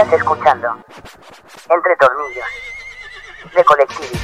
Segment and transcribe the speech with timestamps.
[0.00, 0.68] Estás escuchando
[1.68, 2.46] Entre Tornillos
[3.54, 4.18] de Colectivi.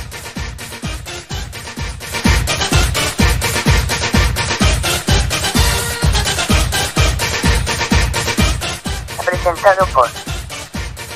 [9.22, 10.08] Presentado por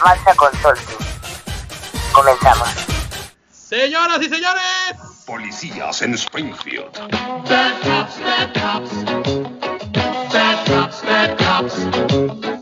[0.04, 1.06] Marza Consulting.
[2.12, 2.68] Comenzamos.
[3.50, 4.62] Señoras y señores,
[5.24, 6.98] Policías en Springfield.
[7.48, 9.04] Bad cops, bad cops.
[10.30, 12.59] Bad cops, bad cops.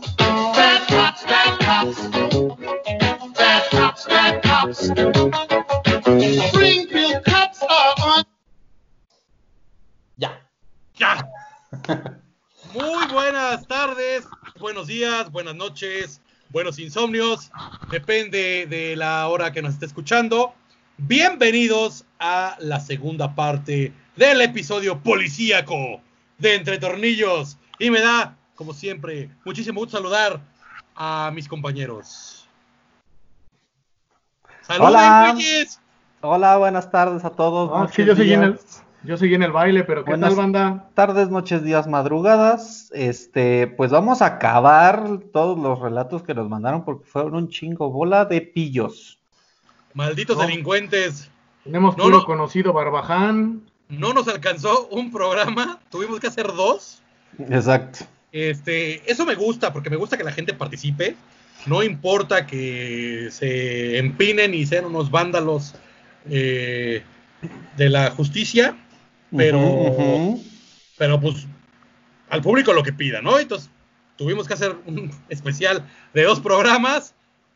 [1.89, 4.89] Bad cops, bad cops.
[4.89, 6.45] Bad cops, bad cops.
[6.47, 8.23] Springfield cops are on.
[10.17, 10.37] Ya.
[10.99, 11.27] ya.
[12.75, 14.27] Muy buenas tardes,
[14.59, 17.49] buenos días, buenas noches, buenos insomnios,
[17.89, 20.53] depende de la hora que nos esté escuchando.
[20.97, 26.01] Bienvenidos a la segunda parte del episodio policíaco
[26.37, 27.57] de Entre Tornillos.
[27.79, 30.39] Y me da, como siempre, muchísimo gusto saludar
[30.99, 32.45] a mis compañeros.
[34.61, 35.31] ¡Saluden, Hola.
[35.33, 35.81] güeyes!
[36.21, 37.71] Hola, buenas tardes a todos.
[37.73, 38.59] Ah, sí, yo seguí en el,
[39.03, 40.89] yo seguí en el baile, pero ¿qué Buenas- tal, banda?
[40.93, 42.91] tardes, noches, días, madrugadas.
[42.93, 47.89] Este, pues vamos a acabar todos los relatos que nos mandaron porque fueron un chingo
[47.89, 49.19] bola de pillos.
[49.93, 50.43] Malditos No.
[50.43, 51.31] delincuentes.
[51.63, 52.25] Tenemos No, puro no.
[52.25, 53.61] conocido Barbaján.
[53.87, 57.01] No nos alcanzó un programa, tuvimos que hacer dos.
[57.39, 58.05] Exacto.
[58.31, 61.15] Este, eso me gusta, porque me gusta que la gente participe.
[61.65, 65.75] No importa que se empinen y sean unos vándalos
[66.29, 67.03] eh,
[67.75, 68.77] de la justicia,
[69.35, 70.37] pero,
[70.97, 71.47] pero pues
[72.29, 73.39] al público lo que pida, ¿no?
[73.39, 73.69] Entonces
[74.15, 77.13] tuvimos que hacer un especial de dos programas.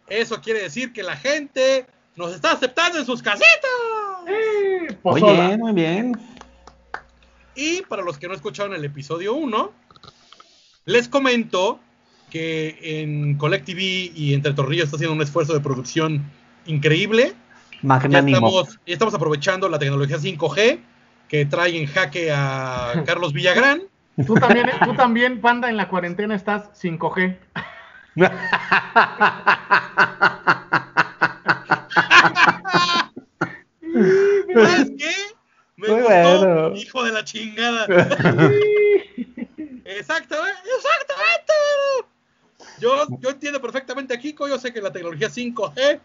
[0.08, 1.86] Eso quiere decir que la gente
[2.16, 3.72] nos está aceptando en sus casitas.
[5.04, 6.20] Muy bien, muy bien.
[7.56, 9.72] Y para los que no escucharon el episodio 1,
[10.86, 11.80] les comento
[12.30, 13.82] que en Collective
[14.16, 16.24] y Entre Tornillos está haciendo un esfuerzo de producción
[16.66, 17.34] increíble.
[17.72, 18.48] Ya Magnánimo.
[18.48, 20.80] estamos, ya estamos aprovechando la tecnología 5G
[21.28, 23.84] que trae en jaque a Carlos Villagrán.
[24.26, 27.38] Tú también, tú también, panda, en la cuarentena estás 5G.
[34.54, 35.12] ¿Sabes qué?
[35.78, 36.76] Me Muy gustó, bueno.
[36.76, 37.88] hijo de la chingada.
[39.98, 41.54] Exactamente, exactamente.
[42.80, 46.00] Yo, yo entiendo perfectamente a Kiko, yo sé que la tecnología 5G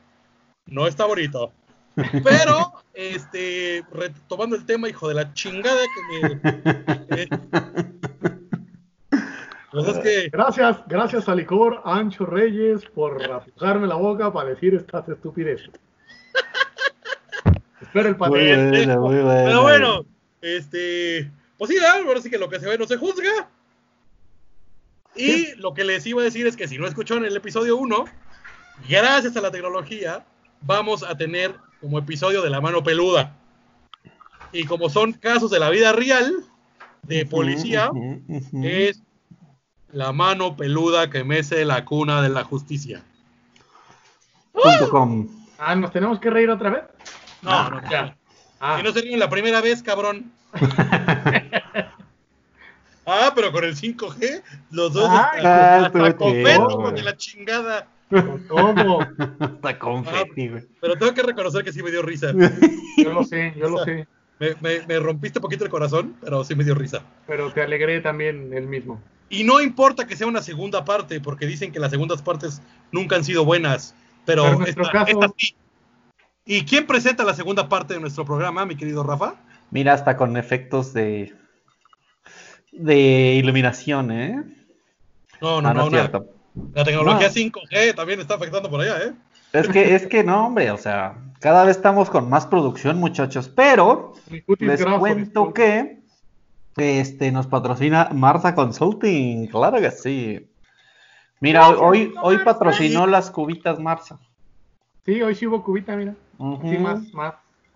[0.67, 1.53] no está bonito.
[2.23, 6.41] Pero, este, retomando el tema, hijo de la chingada que me...
[7.11, 7.29] eh,
[9.71, 14.75] pues es que, Gracias, gracias a Licor Ancho Reyes por aflojarme la boca para decir
[14.75, 15.71] estas estupideces.
[17.81, 18.69] Espera el Muy padrino.
[18.71, 19.45] bueno, muy bueno.
[19.45, 20.05] pero bueno,
[20.41, 22.03] este, pues sí, ¿verdad?
[22.07, 23.49] ahora sí que lo que se ve no se juzga.
[25.19, 28.05] Y lo que les iba a decir es que si no escucharon el episodio 1,
[28.89, 30.25] gracias a la tecnología,
[30.63, 33.35] vamos a tener como episodio de la mano peluda.
[34.53, 36.33] Y como son casos de la vida real,
[37.03, 38.61] de policía, Ujú, ujú.
[38.65, 39.03] es
[39.93, 43.03] la mano peluda que mece la cuna de la justicia.
[44.53, 45.29] Punto com.
[45.59, 46.83] Ah, ¿nos tenemos que reír otra vez?
[47.43, 48.17] No, no, ya.
[48.61, 50.33] Ah, Si no sería la primera vez, cabrón.
[53.09, 56.95] ah, pero con el 5G, los dos Ah, hasta, ah, hasta chido, con güey.
[56.95, 57.89] de la chingada.
[58.49, 59.01] ¿cómo?
[59.39, 60.65] Hasta confeti, güey.
[60.81, 62.33] Pero tengo que reconocer que sí me dio risa.
[62.97, 64.07] Yo lo sé, yo lo sé.
[64.41, 67.03] Me, me- me rompiste poquito el corazón, pero sí me dio risa.
[67.27, 69.01] Pero te alegré también el mismo.
[69.31, 73.17] Y no importa que sea una segunda parte, porque dicen que las segundas partes nunca
[73.17, 73.95] han sido buenas.
[74.25, 75.55] Pero, Pero en nuestro esta- caso- esta sí.
[76.45, 79.35] ¿Y quién presenta la segunda parte de nuestro programa, mi querido Rafa?
[79.71, 81.35] Mira, hasta con efectos de
[82.79, 84.43] de iluminación, ¿eh?
[85.41, 86.27] No, no, Ah, no, cierto.
[86.75, 87.35] La tecnología No.
[87.35, 89.13] 5G también está afectando por allá, ¿eh?
[89.53, 93.49] Es que, es que no, hombre, o sea, cada vez estamos con más producción, muchachos,
[93.49, 94.13] pero
[94.59, 95.53] les cuento disculpa.
[95.55, 95.99] que
[96.77, 100.49] este nos patrocina Marza Consulting, claro que sí.
[101.41, 104.19] Mira, hoy, hoy patrocinó las cubitas Marza.
[105.07, 106.15] Sí, hoy sí hubo cubita, mira.
[106.39, 107.35] Sí, más, más.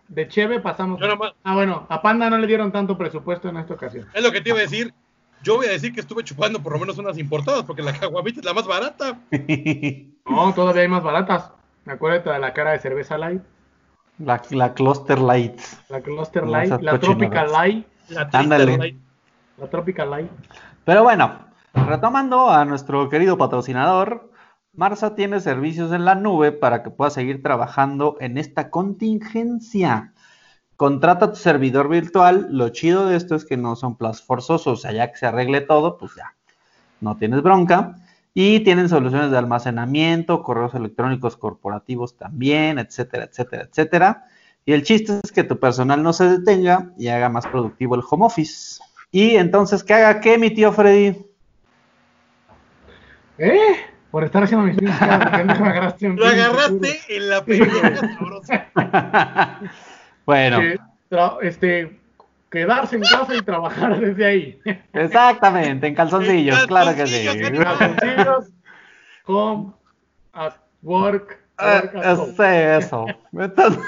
[0.08, 1.00] De Cheve pasamos.
[1.00, 4.06] Yo nomás- Ah, bueno, a Panda no le dieron tanto presupuesto en esta ocasión.
[4.12, 4.92] Es lo que te iba a decir.
[5.42, 8.40] Yo voy a decir que estuve chupando por lo menos unas importadas, porque la caguamita
[8.40, 9.18] es la más barata.
[10.24, 11.50] No, todavía hay más baratas.
[11.84, 13.42] Acuérdate de la cara de cerveza light,
[14.18, 15.80] la, la Cluster Lights.
[15.88, 17.50] la Cluster Light, esas la Tropical.
[17.52, 18.78] Light, La Ándale.
[18.78, 18.96] Light.
[19.58, 20.30] la Tropical Light.
[20.84, 21.38] Pero bueno,
[21.74, 24.30] retomando a nuestro querido patrocinador,
[24.74, 30.14] Marza tiene servicios en la nube para que puedas seguir trabajando en esta contingencia.
[30.76, 32.48] Contrata tu servidor virtual.
[32.50, 35.26] Lo chido de esto es que no son plazos forzosos, o sea, ya que se
[35.26, 36.34] arregle todo, pues ya
[37.02, 37.96] no tienes bronca.
[38.32, 44.24] Y tienen soluciones de almacenamiento, correos electrónicos corporativos también, etcétera, etcétera, etcétera.
[44.64, 48.02] Y el chiste es que tu personal no se detenga y haga más productivo el
[48.08, 48.80] home office.
[49.10, 51.26] Y entonces, ¿qué haga qué, mi tío Freddy?
[53.36, 53.91] ¿Eh?
[54.12, 57.44] Por estar haciendo mis pinches caras, porque no me agarraste un Lo agarraste en la
[57.44, 58.66] pelea sabrosa.
[60.26, 60.78] bueno, Que
[61.40, 61.98] este,
[62.50, 64.60] quedarse en casa y trabajar desde ahí.
[64.92, 67.24] exactamente, en calzoncillos, En claro que sí.
[67.24, 68.50] calzoncillos, en Calzoncillos,
[69.24, 69.72] home,
[70.34, 72.32] at work, Ah, work at home.
[72.36, 73.06] sí, eso.
[73.32, 73.82] Entonces,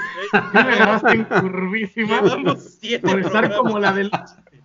[0.53, 2.21] me agarraste en curvísima
[3.03, 4.09] por estar como la del...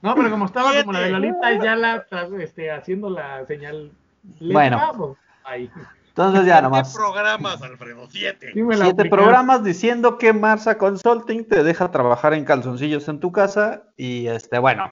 [0.01, 1.11] No, pero como estaba como la de.
[1.11, 2.07] Lolita y ya la
[2.41, 3.93] este, haciendo la señal
[4.41, 5.19] Bueno.
[5.51, 5.71] Ahí.
[6.09, 6.95] entonces ya Siete nomás.
[6.95, 8.53] programas, Alfredo, siete.
[8.53, 13.85] Sí Siete programas diciendo que Marsa Consulting te deja trabajar en calzoncillos en tu casa.
[13.97, 14.85] Y este, bueno,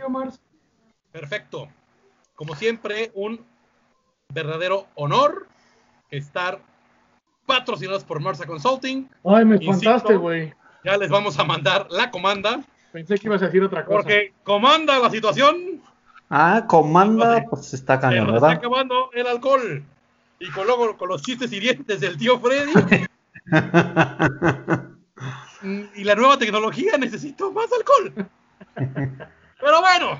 [1.11, 1.67] perfecto.
[2.33, 3.45] Como siempre, un
[4.33, 5.45] verdadero honor
[6.09, 6.59] estar
[7.45, 9.07] patrocinados por Marsa Consulting.
[9.23, 10.59] Ay, me espantaste, güey.
[10.83, 12.61] Ya les vamos a mandar la comanda,
[12.91, 13.97] Pensé que ibas a decir otra cosa.
[13.97, 15.81] porque comanda la situación.
[16.29, 19.83] Ah, comanda, pues está Se cañón, nos está acabando el alcohol.
[20.39, 22.73] Y con, luego, con los chistes hirientes del tío Freddy.
[25.63, 28.27] Mm, y la nueva tecnología necesito más alcohol.
[28.73, 30.19] Pero bueno,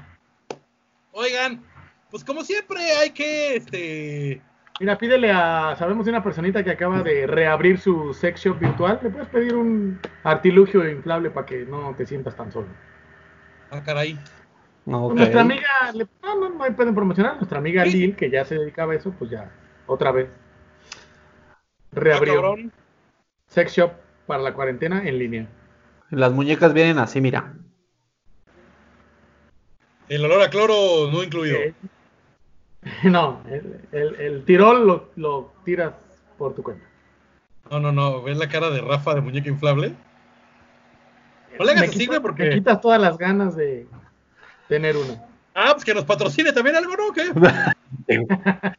[1.14, 1.64] oigan,
[2.12, 4.42] pues como siempre hay que, este,
[4.80, 5.76] Mira, pídele a.
[5.78, 9.00] Sabemos de una personita que acaba de reabrir su sex shop virtual.
[9.04, 12.68] Le puedes pedir un artilugio inflable para que no te sientas tan solo.
[13.70, 14.18] ah, caray,
[14.88, 15.14] Ok.
[15.16, 15.68] Nuestra amiga.
[15.94, 17.36] le- No, no, no pueden promocionar.
[17.36, 17.92] Nuestra amiga Sí.
[18.08, 19.52] Lynn, que ya se dedicaba a eso, pues ya,
[19.86, 20.30] otra vez.
[21.52, 21.58] ah,
[21.92, 22.72] Reabrió cabrón.
[23.48, 23.92] sex shop
[24.26, 25.48] para la cuarentena en línea.
[26.10, 27.54] Las muñecas vienen así, mira.
[30.10, 31.58] el olor a cloro no incluido.
[31.58, 31.74] Eh,
[33.04, 35.94] No, el, el- el tirol lo, lo tiras
[36.38, 36.84] por tu cuenta.
[37.70, 39.96] No, no, no, ¿ves la cara de Rafa de muñeca inflable?
[41.58, 42.50] No le hagas güey, Me porque...
[42.50, 43.88] quitas todas las ganas de
[44.68, 45.24] tener uno.
[45.54, 47.12] Ah, pues que nos patrocine también algo, ¿no?
[47.14, 47.32] ¿Qué?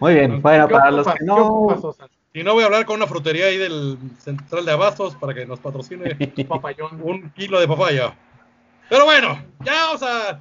[0.00, 1.94] Muy bien, bueno, ¿Qué para los que ¿Qué ocupas, no...
[2.32, 5.44] Si no, voy a hablar con una frutería ahí del central de abastos para que
[5.44, 6.16] nos patrocine
[7.02, 8.14] un kilo de papaya.
[8.88, 10.38] Pero bueno, ya vamos a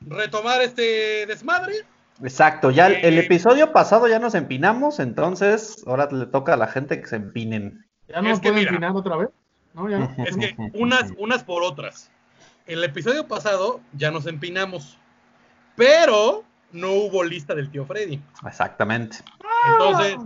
[0.00, 1.74] retomar este desmadre.
[2.22, 3.20] Exacto, ya el, el Eh.
[3.26, 7.86] episodio pasado ya nos empinamos, entonces ahora le toca a la gente que se empinen.
[8.08, 8.70] ¿Ya no Es que mira.
[8.70, 9.28] empinar otra vez?
[9.74, 10.14] No, ya.
[10.26, 12.10] Es que unas, unas por otras.
[12.66, 14.98] El episodio pasado ya nos empinamos,
[15.76, 18.20] pero no hubo lista del tío Freddy.
[18.46, 19.18] Exactamente.
[19.72, 20.16] Entonces,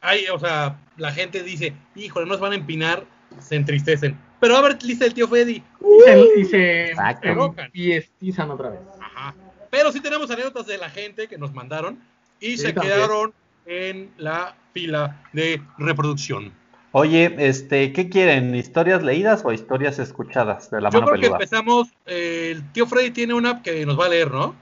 [0.00, 3.04] hay, o sea, la gente dice, híjole, no se van a empinar,
[3.40, 4.18] se entristecen.
[4.40, 5.62] Pero va a haber lista del tío Freddy.
[5.80, 7.54] Y se, y se Exacto.
[7.58, 8.80] enfiestizan otra vez.
[9.00, 9.34] Ajá.
[9.70, 11.98] Pero sí tenemos anécdotas de la gente que nos mandaron
[12.40, 12.94] y Sí, se también.
[12.94, 13.32] quedaron
[13.66, 16.52] en la fila de reproducción.
[16.92, 18.54] Oye, este, ¿qué quieren?
[18.54, 22.86] ¿Historias leídas o historias escuchadas de la Yo mano creo que empezamos, eh, el tío
[22.86, 24.54] Freddy tiene una que nos va a leer, ¿no?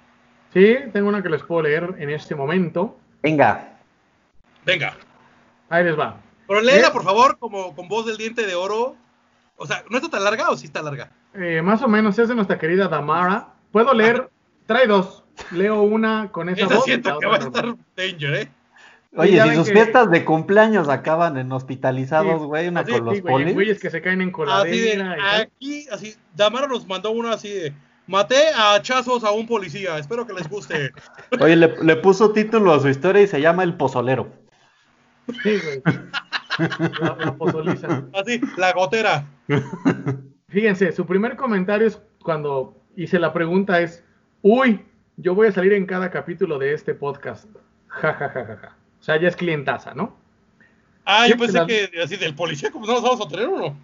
[0.54, 2.96] Sí, tengo una que les puedo leer en este momento.
[3.22, 3.68] Venga,
[4.64, 4.96] Venga.
[5.68, 6.16] Ahí les va.
[6.46, 6.90] Pero léela, ¿Eh?
[6.92, 8.96] por favor, como con voz del diente de oro.
[9.56, 11.10] O sea, ¿no está tan larga o sí está larga?
[11.34, 13.48] Eh, más o menos es de nuestra querida Damara.
[13.70, 14.28] Puedo leer,
[14.66, 15.24] trae dos.
[15.50, 16.84] Leo una con esa Esa voz.
[16.84, 18.48] siento que va a estar danger, ¿eh?
[19.16, 22.92] oye, si sus que- fiestas de cumpleaños acaban en hospitalizados, Sí, güey, una Ah, Sí,
[22.92, 23.54] con los sí, polis.
[23.54, 25.16] güeyes que se caen en Así de, coladera.
[25.16, 25.40] y tal.
[25.42, 27.72] aquí, así, Damara nos mandó uno así de,
[28.06, 30.92] maté a hachazos a un policía, espero que les guste.
[31.40, 34.30] Oye, le, le puso título a su historia y se llama El Pozolero.
[35.42, 35.82] Sí, güey.
[36.58, 38.04] La, la.
[38.14, 39.26] Así, la gotera.
[40.48, 44.04] Fíjense, su primer comentario es cuando hice la pregunta es,
[44.42, 44.84] uy,
[45.16, 47.46] yo voy a salir en cada capítulo de este podcast.
[47.88, 48.76] Ja, ja, ja, ja, ja.
[49.00, 50.16] O sea, ya es clientaza, ¿no?
[51.04, 53.76] Ah, yo pensé la- que así del policía, como no nos vamos a tener uno.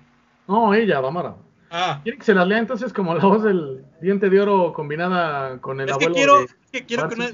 [0.46, 1.34] No, ella, Damara.
[1.70, 5.58] Ah, ¿Quiere que se las lea entonces como la voz del diente de oro combinada
[5.60, 6.44] con el es que abuelo quiero, de...
[6.44, 7.28] es que quiero que una,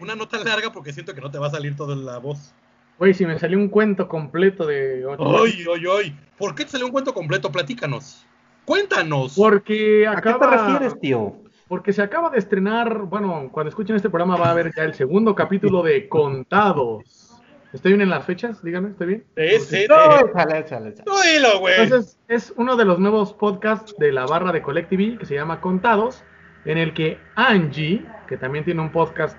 [0.00, 2.54] una nota larga porque siento que no te va a salir toda la voz.
[2.98, 6.18] Güey, si me salió un cuento completo de Ay, ay, ay.
[6.36, 7.50] ¿Por qué te salió un cuento completo?
[7.52, 8.26] Platícanos.
[8.64, 9.34] Cuéntanos.
[9.36, 11.36] Porque ¿A qué te refieres, tío?
[11.68, 14.94] porque se acaba de estrenar, bueno, cuando escuchen este programa va a haber ya el
[14.94, 17.42] segundo capítulo de Contados.
[17.74, 18.62] ¿Estoy bien en las fechas?
[18.64, 19.24] Díganme, ¿estoy bien?
[19.36, 20.24] Sí, sí, No, sí.
[20.30, 21.04] échale, échale, échale.
[21.04, 21.74] Tú dilo, güey.
[21.82, 25.60] Entonces, es uno de los nuevos podcasts de la barra de Collective que se llama
[25.60, 26.24] Contados,
[26.64, 29.36] en el que Angie, que también tiene un podcast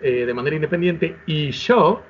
[0.00, 2.02] eh, de manera independiente, y yo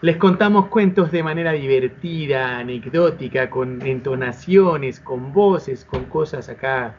[0.00, 6.96] les contamos cuentos de manera divertida, anecdótica, con entonaciones, con voces, con cosas acá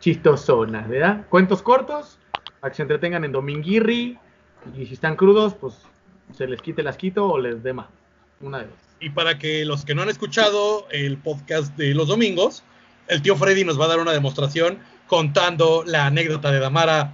[0.00, 1.26] chistosonas, ¿verdad?
[1.28, 2.18] Cuentos cortos,
[2.60, 4.18] para que se entretengan en Dominguirri,
[4.76, 5.74] y si están crudos, pues
[6.36, 7.86] se les quite el asquito o les dé más.
[8.40, 8.74] Una de dos.
[9.00, 12.64] Y para que los que no han escuchado el podcast de los domingos,
[13.08, 17.12] el tío Freddy nos va a dar una demostración contando la anécdota de Damara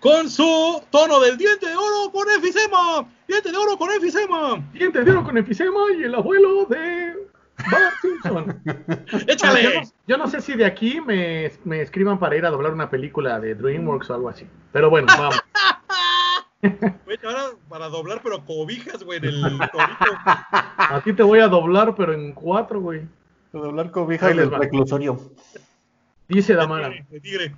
[0.00, 3.06] con su tono del diente de oro con efisema.
[3.28, 4.56] Diente de oro con efisema.
[4.72, 7.14] Dientes de oro con enfisema y el abuelo de
[7.70, 8.62] Bart Simpson.
[8.64, 9.80] Yo Échale.
[9.80, 12.88] no, yo no sé si de aquí me, me escriban para ir a doblar una
[12.90, 14.46] película de DreamWorks o algo así.
[14.72, 15.40] Pero bueno, vamos.
[17.04, 20.12] Güey, ahora para doblar, pero cobijas, güey, en el torito.
[20.22, 23.02] A ti te voy a doblar, pero en cuatro, güey.
[23.52, 24.58] Doblar cobijas del va.
[24.58, 25.18] reclusorio.
[26.28, 26.90] Dice Damara.
[27.10, 27.54] De tigre.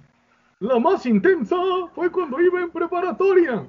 [0.63, 1.57] La más intensa
[1.93, 3.67] fue cuando iba en preparatoria.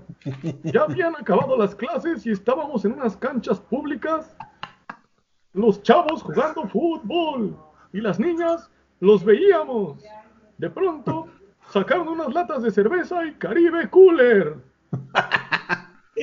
[0.62, 4.38] Ya habían acabado las clases y estábamos en unas canchas públicas.
[5.54, 7.58] Los chavos jugando fútbol
[7.94, 8.70] y las niñas
[9.00, 10.04] los veíamos.
[10.60, 11.30] De pronto
[11.72, 14.58] sacaron unas latas de cerveza y Caribe Cooler.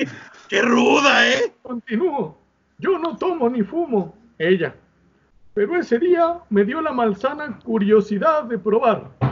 [0.47, 1.53] ¡Qué ruda, eh!
[1.63, 2.37] Continúo.
[2.77, 4.15] Yo no tomo ni fumo.
[4.37, 4.73] Ella.
[5.53, 9.30] Pero ese día me dio la malsana curiosidad de probar.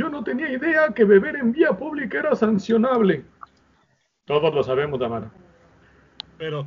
[0.00, 3.22] Yo no tenía idea que beber en vía pública era sancionable.
[4.24, 5.30] Todos lo sabemos, Damara.
[6.38, 6.66] Pero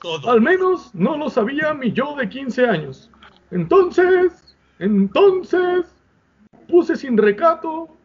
[0.00, 0.28] todo.
[0.28, 3.12] Al menos no lo sabía mi yo de 15 años.
[3.52, 5.94] Entonces, entonces,
[6.68, 7.96] puse sin recato,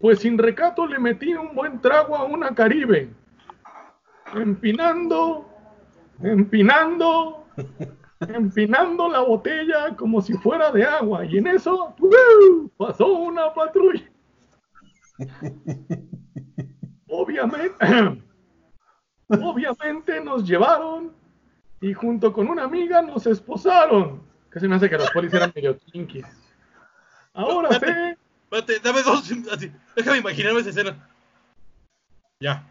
[0.00, 3.08] pues sin recato le metí un buen trago a una Caribe.
[4.34, 5.48] Empinando,
[6.20, 7.46] empinando,
[8.26, 11.24] empinando la botella como si fuera de agua.
[11.26, 12.68] Y en eso, ¡uh!
[12.76, 14.15] pasó una patrulla.
[17.08, 17.74] Obviamente,
[19.28, 21.12] obviamente nos llevaron
[21.80, 24.22] y junto con una amiga nos esposaron.
[24.50, 26.26] Que se me hace que los polis eran medio kinkies.
[27.34, 29.30] Ahora sé, Espérate, dame dos.
[29.52, 31.08] Así, déjame imaginarme esa escena.
[32.40, 32.64] Ya.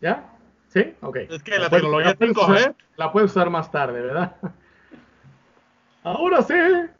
[0.00, 0.24] ¿ya?
[0.68, 0.94] ¿Sí?
[1.00, 1.16] Ok.
[1.28, 2.74] Es que la puedes- tecnología puedes tengo, usar- ¿eh?
[2.96, 4.36] La puedes usar más tarde, ¿verdad?
[6.02, 6.90] Ahora sé,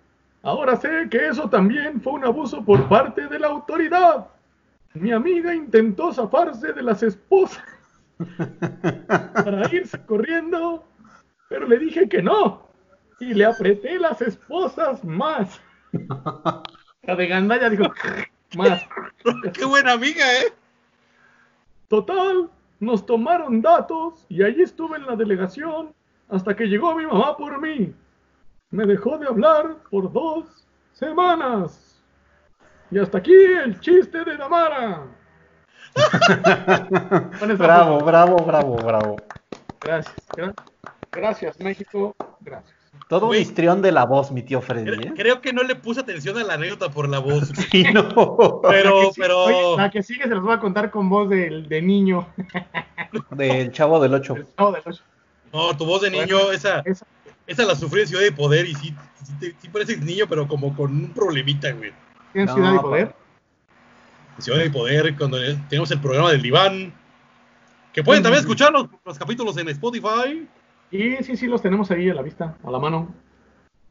[0.43, 4.29] ahora sé que eso también fue un abuso por parte de la autoridad.
[4.95, 7.65] Mi amiga intentó zafarse de las esposas
[9.35, 10.85] para irse corriendo,
[11.49, 12.69] pero le dije que no.
[13.19, 15.61] Y le apreté las esposas más.
[17.03, 17.93] La de Gandaya dijo,
[18.57, 18.87] más.
[19.53, 20.53] ¡Qué buena amiga, eh!
[21.89, 22.49] Total,
[22.81, 25.93] nos tomaron datos y allí estuve en la delegación
[26.29, 27.93] hasta que llegó mi mamá por mí.
[28.71, 31.84] Me dejó de hablar por dos semanas.
[32.91, 35.03] Y hasta aquí el chiste de Damara.
[37.59, 39.23] Bravo, bravo, bravo, bravo.
[39.83, 40.17] Gracias.
[40.37, 40.55] gra-
[41.13, 42.15] Gracias, México.
[42.41, 42.75] Gracias.
[43.09, 45.13] Todo un histrión de la voz, mi tío Freddy, ¿eh?
[45.17, 47.53] Creo que no le puse atención a la anécdota por la voz.
[47.71, 48.61] Sí, no.
[48.63, 49.39] Pero, La que sí- pero.
[49.45, 52.27] oye, la que sigue se los voy a contar con voz del de niño.
[53.31, 54.37] Del chavo del 8.
[54.37, 55.03] El chavo del ocho.
[55.53, 57.07] No, tu voz de niño, Bueno, esa, esa-
[57.47, 58.95] esa la sufrí en Ciudad de Poder y sí,
[59.41, 61.93] sí, sí pareces niño, pero como con un problemita, güey.
[62.35, 63.15] ¿En No, Ciudad pa- Poder?
[64.37, 65.39] En Ciudad de Poder, cuando
[65.69, 66.93] tenemos el programa del diván.
[67.93, 70.49] Que pueden también escuchar los, los capítulos en Spotify.
[70.91, 73.15] Y sí, sí, los tenemos ahí a la vista, a la mano.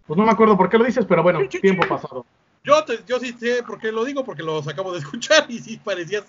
[0.06, 2.26] Pues no me acuerdo por qué lo dices, pero bueno, tiempo pasado.
[2.66, 5.60] Yo, te- yo sí sé por qué lo digo, porque los acabo de escuchar y
[5.60, 6.26] sí parecías.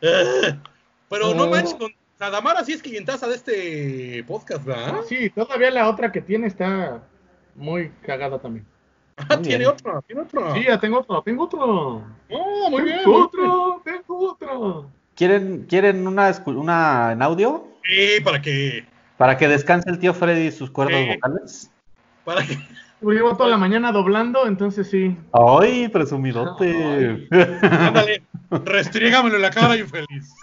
[0.00, 1.48] Pero no Oh.
[1.50, 5.00] manches, con Sadamara sí es clientaza de este podcast, ¿verdad?
[5.08, 7.02] Sí, todavía la otra que tiene está
[7.54, 8.66] muy cagada también.
[9.28, 10.54] Ah, tiene otra, tiene otra.
[10.54, 12.02] Sí, ya tengo otro, tengo otro.
[12.30, 12.98] Oh, muy bien.
[12.98, 13.22] Tengo bien.
[13.24, 14.90] otro, tengo otro.
[15.14, 17.64] ¿Quieren, ¿Quieren una, una en audio?
[17.84, 18.86] Sí, para que.
[19.16, 21.70] Para que descanse el tío Freddy y sus cuerdas vocales.
[22.24, 22.56] Para que.
[23.00, 25.16] Llevo toda la mañana doblando, entonces sí.
[25.32, 27.28] ¡Ay, presumidote!
[27.30, 30.34] Ándale, restrígamelo en la cara, infeliz.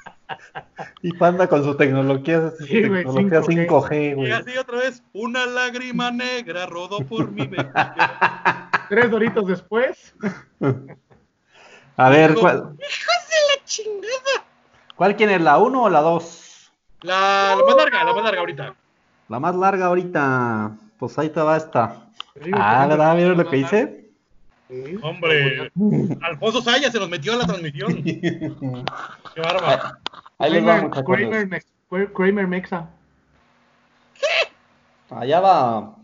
[1.02, 3.68] y Panda con su tecnología, su Sí, tecnología 5G.
[3.68, 4.32] 5G, Y güey.
[4.32, 8.70] así otra vez, una lágrima negra rodó por mi mejilla.
[8.90, 10.16] Tres doritos después.
[11.98, 12.76] A ver, Digo, ¿cuál, ¡Hijos
[13.30, 14.46] de la chingada!
[14.96, 15.42] ¿cuál quién es?
[15.42, 16.72] ¿La 1 o la 2?
[17.02, 18.76] La, la más larga, la más larga ahorita.
[19.28, 20.72] La más larga ahorita.
[20.98, 22.05] Pues ahí te va esta.
[22.54, 23.16] Ah, ¿verdad?
[23.16, 24.12] ¿Vieron lo que hice?
[24.70, 24.98] Sí.
[25.02, 25.72] Hombre,
[26.22, 28.04] Alfonso Saya se nos metió a la transmisión.
[28.04, 29.98] Qué bárbaro.
[30.38, 31.04] Ahí les va, Kramer.
[31.30, 32.90] Kramer, Mex- Kramer Mexa.
[35.10, 35.96] Allá va.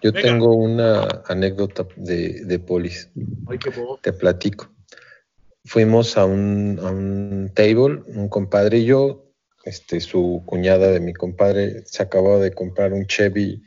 [0.00, 0.28] Yo Venga.
[0.28, 3.10] tengo una anécdota de, de polis,
[3.48, 4.68] Ay, qué te platico.
[5.64, 9.24] Fuimos a un, a un table, un compadre y yo,
[9.64, 13.60] este, su cuñada de mi compadre se acababa de comprar un Chevy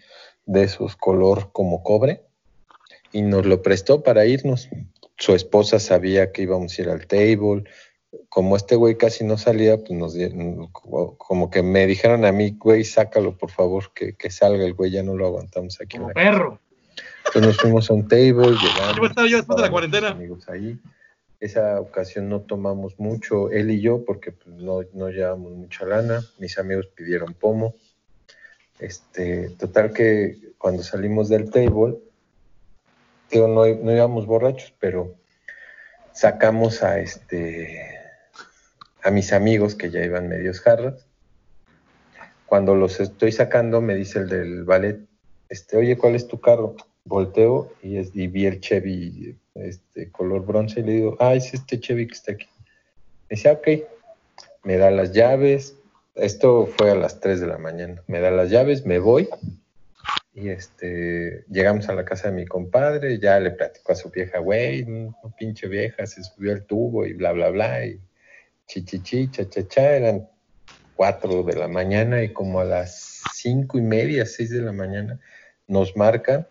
[0.45, 2.21] de esos color como cobre
[3.11, 4.69] y nos lo prestó para irnos.
[5.17, 7.63] Su esposa sabía que íbamos a ir al table.
[8.29, 10.15] Como este güey casi no salía, pues nos
[11.17, 14.91] como que me dijeron a mí, güey, sácalo por favor, que, que salga el güey,
[14.91, 16.31] ya no lo aguantamos aquí en Como la casa".
[16.31, 16.59] perro.
[17.25, 18.31] Entonces nos fuimos a un table,
[18.61, 18.97] llegamos.
[18.97, 20.09] Yo estaba yo después de la cuarentena.
[20.09, 20.77] Amigos ahí.
[21.39, 26.21] Esa ocasión no tomamos mucho, él y yo, porque pues, no, no llevábamos mucha lana.
[26.37, 27.75] Mis amigos pidieron pomo.
[28.81, 31.97] Este, total que cuando salimos del table,
[33.31, 35.15] no íbamos borrachos, pero
[36.13, 38.01] sacamos a este
[39.03, 41.05] a mis amigos que ya iban medios jarras.
[42.45, 44.99] Cuando los estoy sacando, me dice el del ballet,
[45.49, 46.75] este, oye, ¿cuál es tu carro?
[47.05, 51.53] Volteo y, es, y vi el Chevy este, color bronce y le digo, ah, es
[51.53, 52.47] este Chevy que está aquí.
[53.29, 53.67] Me dice, "Ah, ok,
[54.63, 55.75] me da las llaves.
[56.15, 58.03] Esto fue a las 3 de la mañana.
[58.07, 59.29] Me da las llaves, me voy.
[60.33, 64.39] Y este, llegamos a la casa de mi compadre, ya le platico a su vieja,
[64.39, 67.99] güey, no, pinche vieja, se subió al tubo y bla, bla, bla, y
[68.65, 70.29] chichichi, cha, cha, cha, eran
[70.95, 75.19] 4 de la mañana y como a las cinco y media, 6 de la mañana,
[75.67, 76.47] nos marcan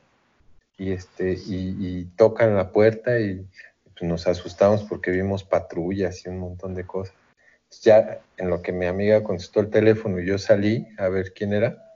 [0.77, 3.47] y, este, y, y tocan la puerta y
[3.85, 7.15] pues, nos asustamos porque vimos patrullas y un montón de cosas.
[7.83, 11.53] Ya en lo que mi amiga contestó el teléfono y yo salí a ver quién
[11.53, 11.91] era,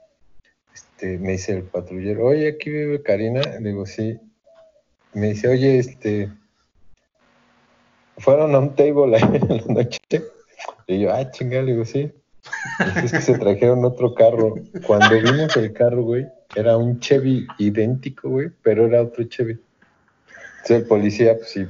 [0.73, 3.41] este, me dice el patrullero, oye, aquí vive Karina.
[3.59, 4.19] Le digo, sí.
[5.13, 6.29] Me dice, oye, este,
[8.17, 9.99] fueron a un table ahí en la noche.
[10.87, 12.11] Y yo, ah, chingada, le digo, sí.
[12.79, 14.55] Dice, es que se trajeron otro carro.
[14.85, 19.59] Cuando vimos el carro, güey, era un Chevy idéntico, güey, pero era otro Chevy.
[20.57, 21.67] Entonces el policía, pues sí,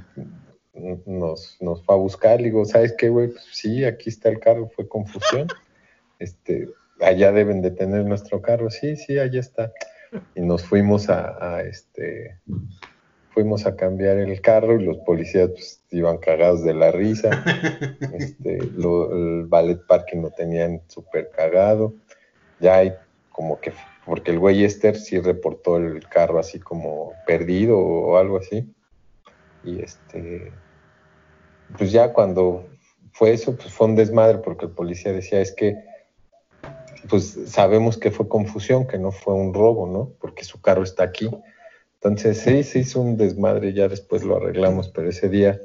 [1.05, 2.39] nos, nos fue a buscar.
[2.39, 3.29] Le digo, ¿sabes qué, güey?
[3.29, 5.47] Pues sí, aquí está el carro, fue confusión.
[6.17, 6.69] Este,
[7.01, 8.69] allá deben de tener nuestro carro.
[8.69, 9.73] Sí, sí, allá está.
[10.33, 12.39] Y nos fuimos a, a, este,
[13.31, 17.43] fuimos a cambiar el carro y los policías pues, iban cagados de la risa.
[18.13, 21.93] Este, lo- el ballet parking lo tenían súper cagado.
[22.61, 22.93] Ya hay
[23.29, 23.73] como que,
[24.05, 28.73] porque el güey Esther sí reportó el carro así como perdido o algo así.
[29.65, 30.53] Y este,
[31.77, 32.65] pues ya cuando
[33.11, 35.77] fue eso, pues fue un desmadre porque el policía decía, es que,
[37.09, 40.11] pues sabemos que fue confusión, que no fue un robo, ¿no?
[40.19, 41.29] Porque su carro está aquí.
[41.95, 45.61] Entonces sí, se hizo un desmadre, ya después lo arreglamos, pero ese día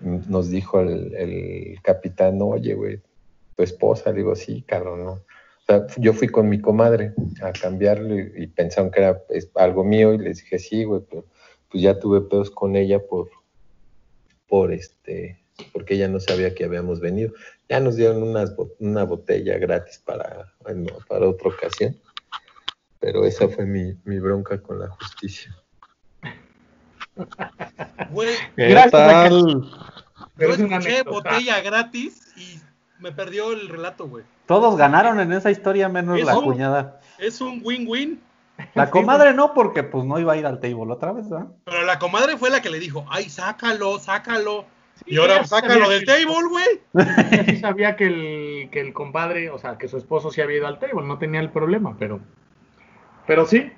[0.00, 3.00] nos dijo el, el capitán, oye, güey,
[3.56, 5.12] tu esposa, le digo, sí, cabrón, no.
[5.12, 9.22] O sea, yo fui con mi comadre a cambiarle y pensaron que era
[9.54, 11.24] algo mío y les dije, sí, güey, pero
[11.70, 13.30] pues ya tuve pedos con ella por,
[14.48, 15.40] por este,
[15.72, 17.32] porque ella no sabía que habíamos venido.
[17.68, 21.96] Ya nos dieron unas, una botella gratis para, bueno, para otra ocasión,
[23.00, 25.54] pero esa fue mi, mi bronca con la justicia.
[28.10, 29.70] Güey, ¿Qué Gracias a tal?
[30.36, 31.30] Pero yo es una escuché anécdota.
[31.30, 32.58] botella gratis y
[33.00, 34.24] me perdió el relato, güey.
[34.46, 37.00] Todos ganaron en esa historia menos la cuñada.
[37.18, 38.20] Es un win-win.
[38.74, 41.48] La comadre no, porque pues no iba a ir al table otra vez, ¿verdad?
[41.64, 44.64] Pero la comadre fue la que le dijo, ay, sácalo, sácalo.
[44.96, 46.80] Sí, y ahora sácalo del que- table, güey.
[47.32, 50.58] Ella sí sabía que el, que el compadre, o sea, que su esposo sí había
[50.58, 52.20] ido al table, no tenía el problema, pero,
[53.26, 53.72] pero sí,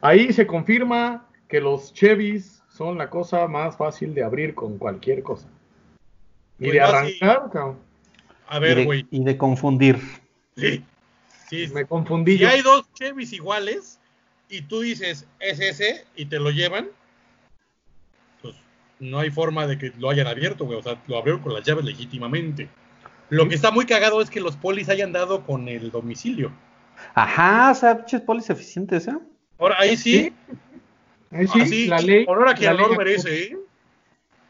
[0.00, 5.22] ahí se confirma que los Chevys son la cosa más fácil de abrir con cualquier
[5.24, 5.48] cosa.
[6.58, 7.78] Y Pues de arrancar, cabrón.
[8.48, 9.06] A Y ver, de, güey.
[9.10, 9.98] y de confundir.
[10.56, 10.84] Sí.
[11.48, 11.68] Sí.
[11.74, 12.48] Me confundí Si yo.
[12.48, 13.99] hay dos Chevys iguales
[14.50, 16.88] y tú dices es ese y te lo llevan,
[18.42, 18.54] pues
[18.98, 20.78] no hay forma de que lo hayan abierto, güey.
[20.78, 22.68] O sea, lo abrieron con las llaves legítimamente.
[23.30, 26.52] Lo que está muy cagado es que los polis hayan dado con el domicilio.
[27.14, 29.16] Ajá, o sea, pinches polis eficientes, ¿eh?
[29.58, 30.32] Ahora, ahí sí,
[31.30, 33.58] Ahí sí, así, la ley, honor a quien honor merece, ¿eh?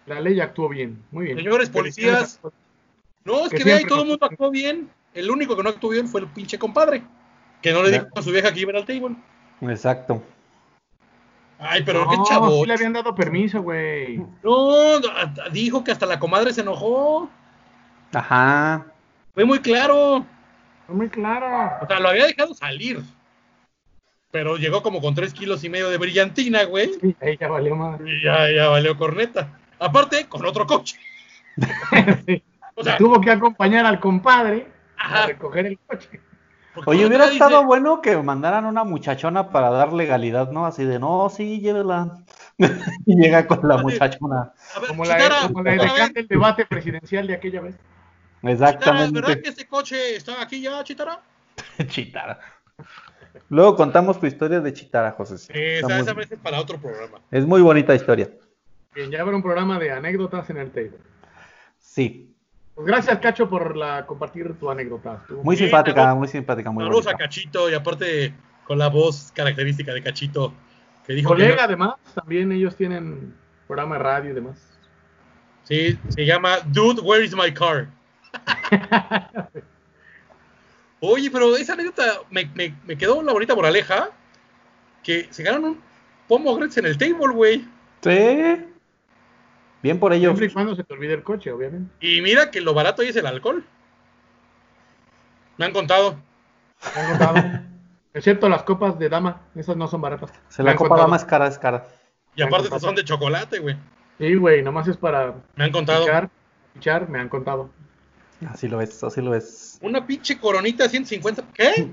[0.06, 1.36] la ley actuó bien, muy bien.
[1.36, 2.40] Señores policías,
[3.24, 4.88] No, es Que que vea, y todo el mundo actuó bien.
[5.12, 7.02] El único que no actuó bien fue el pinche compadre.
[7.60, 9.16] Que no le dijo a su vieja que iba al table.
[9.60, 10.22] Exacto.
[11.58, 12.50] Ay, pero no, qué chavo.
[12.62, 14.18] sí le habían dado permiso, güey.
[14.42, 14.98] No,
[15.52, 17.28] dijo que hasta la comadre se enojó.
[24.30, 26.90] pero llegó como con 3 kilos y medio de brillantina, güey.
[27.00, 28.00] Sí, ahí ya valió más.
[28.00, 29.58] Y ya, ya valió corneta.
[29.78, 30.96] Aparte, con otro coche.
[32.26, 32.42] Sí.
[32.74, 35.24] O sea, Tuvo que acompañar al compadre Ajá.
[35.24, 36.20] a recoger el coche.
[36.74, 40.66] Porque Oye, hubiera dice, estado bueno que mandaran una muchachona para dar legalidad, ¿no?
[40.66, 42.18] Así de, no, sí, llévela.
[43.06, 44.52] y llega con la muchachona.
[44.76, 47.74] A ver, Como la, Chitara, como la edecán del debate presidencial de aquella vez.
[47.74, 47.92] Chitara,
[48.42, 49.42] ¿verdad Exactamente.
[49.42, 51.20] que este coche está aquí ya, Chitara?
[51.88, 52.38] Chitara.
[53.48, 55.38] Luego contamos tu historia de Chitara, José.
[55.38, 57.18] Sí, esa, muy- esa vez es para otro programa.
[57.30, 58.30] Es muy bonita historia.
[58.94, 60.98] Bien, ya habrá un programa de anécdotas en el table.
[61.78, 62.29] Sí.
[62.80, 65.18] Pues gracias, Cacho, por la, compartir tu anécdota.
[65.20, 67.14] Estuvo Muy Bien, simpática, muy simpática, muy Saludos a.
[67.14, 68.32] Cachito y aparte
[68.64, 70.54] con la voz característica de Cachito
[71.06, 73.34] que dijo Colega, que además, también ellos tienen
[73.66, 74.78] programa de radio y demás.
[75.64, 77.88] sí, se llama Dude, Where is my car?
[81.00, 84.08] Oye, pero esa anécdota me, me, me quedó la bonita moraleja
[85.02, 85.80] que se ganaron un
[86.28, 87.68] pomo gratis en el table, güey.
[88.00, 88.69] Sí.
[89.82, 90.30] Bien por ello.
[90.30, 91.92] Siempre y cuando se te olvide el coche, obviamente.
[92.00, 93.64] Y mira que lo barato ahí es el alcohol.
[95.56, 96.16] Me han contado.
[96.94, 97.60] Me han contado.
[98.14, 100.32] Excepto las copas de dama, esas no son baratas.
[100.48, 101.06] Se la copa contado.
[101.06, 101.86] dama es cara, es cara.
[102.34, 103.76] Y aparte son de chocolate, güey.
[104.18, 106.04] Sí, güey, nomás es para Me han contado.
[106.04, 106.30] pichar,
[106.74, 107.70] pichar, me han contado.
[108.48, 109.78] Así lo es, así lo es.
[109.82, 111.44] Una pinche coronita 150.
[111.54, 111.90] ¿Qué?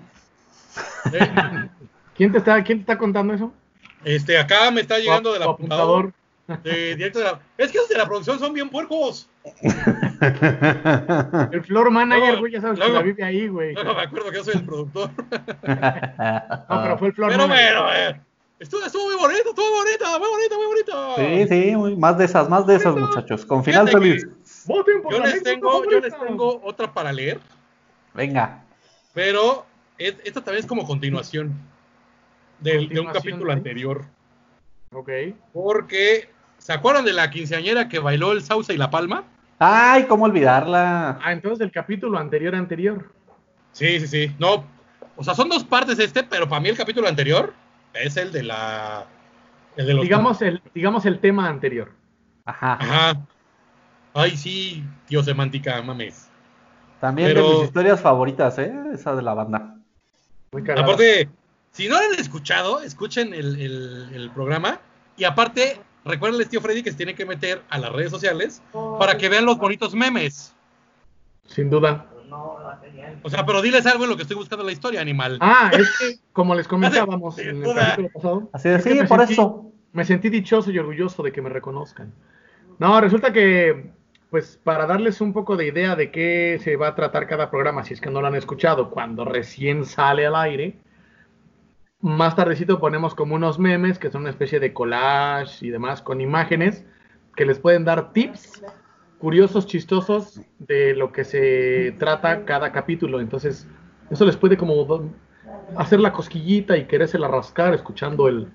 [1.13, 1.69] Eh,
[2.15, 3.53] ¿Quién te está, quién te está contando eso?
[4.03, 6.13] Este, acá me está llegando del apuntador.
[6.63, 9.29] De, directo de la- Es que los de la producción son bien puercos.
[11.51, 13.73] El floor manager, güey, ya sabes que la vive ahí, güey.
[13.75, 15.09] No, me acuerdo que yo soy el productor.
[16.69, 17.75] No, pero fue el floor Pero manager.
[17.77, 18.21] bueno, eh,
[18.59, 21.15] estuvo, estuvo muy bonito, estuvo muy bonita, muy bonita, muy bonita.
[21.17, 23.45] Sí, sí, muy- más de esas, más de esas, muchachos.
[23.45, 24.27] Con final Fíjate feliz.
[24.65, 27.39] Voten por Yo la les tengo, yo les tengo otra para leer,
[28.13, 28.63] Venga.
[29.13, 29.65] pero
[29.97, 31.53] es- esta también es como continuación
[32.59, 33.57] del- de un capítulo ¿sí?
[33.57, 34.05] anterior.
[34.91, 35.09] Ok.
[35.53, 39.23] Porque, ¿se acuerdan de la quinceañera que bailó el Sauce y la Palma?
[39.59, 41.19] Ay, cómo olvidarla.
[41.23, 43.11] Ah, entonces del capítulo anterior anterior.
[43.71, 44.35] Sí, sí, sí.
[44.39, 44.65] No,
[45.15, 47.53] o sea, son dos partes este, pero para mí el capítulo anterior
[47.93, 49.05] es el de la.
[49.75, 50.03] El de los.
[50.03, 51.91] Digamos el, digamos el tema anterior.
[52.45, 52.73] Ajá.
[52.79, 53.21] Ajá.
[54.13, 56.29] Ay, sí, tío semántica, mames.
[56.99, 58.73] También Pero- de mis historias favoritas, ¿eh?
[58.93, 59.75] Esa de la banda.
[60.51, 60.85] Muy cagado.
[60.85, 61.29] Aparte,
[61.71, 64.79] si no lo han escuchado, escuchen el, el- el programa.
[65.17, 68.61] Y aparte, recuerden, tío Freddy, que se tiene que meter a las redes sociales
[68.99, 70.55] para que vean los bonitos memes.
[71.45, 72.07] Sin duda.
[73.23, 75.37] O sea, pero diles algo en lo que estoy buscando la historia, animal.
[75.41, 77.81] Ah, es que, como les comentábamos en el duda.
[77.91, 78.49] capítulo pasado.
[78.53, 79.71] Así de, es que sí, me por sentí- eso.
[79.93, 82.13] Me sentí dichoso y orgulloso de que me reconozcan.
[82.77, 83.91] No, resulta que,
[84.29, 87.83] pues, para darles un poco de idea de qué se va a tratar cada programa,
[87.83, 90.75] si es que no lo han escuchado, cuando recién sale al aire,
[92.01, 96.21] más tardecito ponemos como unos memes que son una especie de collage y demás con
[96.21, 96.85] imágenes
[97.35, 98.63] que les pueden dar tips
[99.19, 103.19] curiosos, chistosos de lo que se trata cada capítulo.
[103.19, 103.67] Entonces,
[104.09, 105.11] eso les puede como
[105.75, 108.47] hacer la cosquillita y querérsela rascar escuchando el,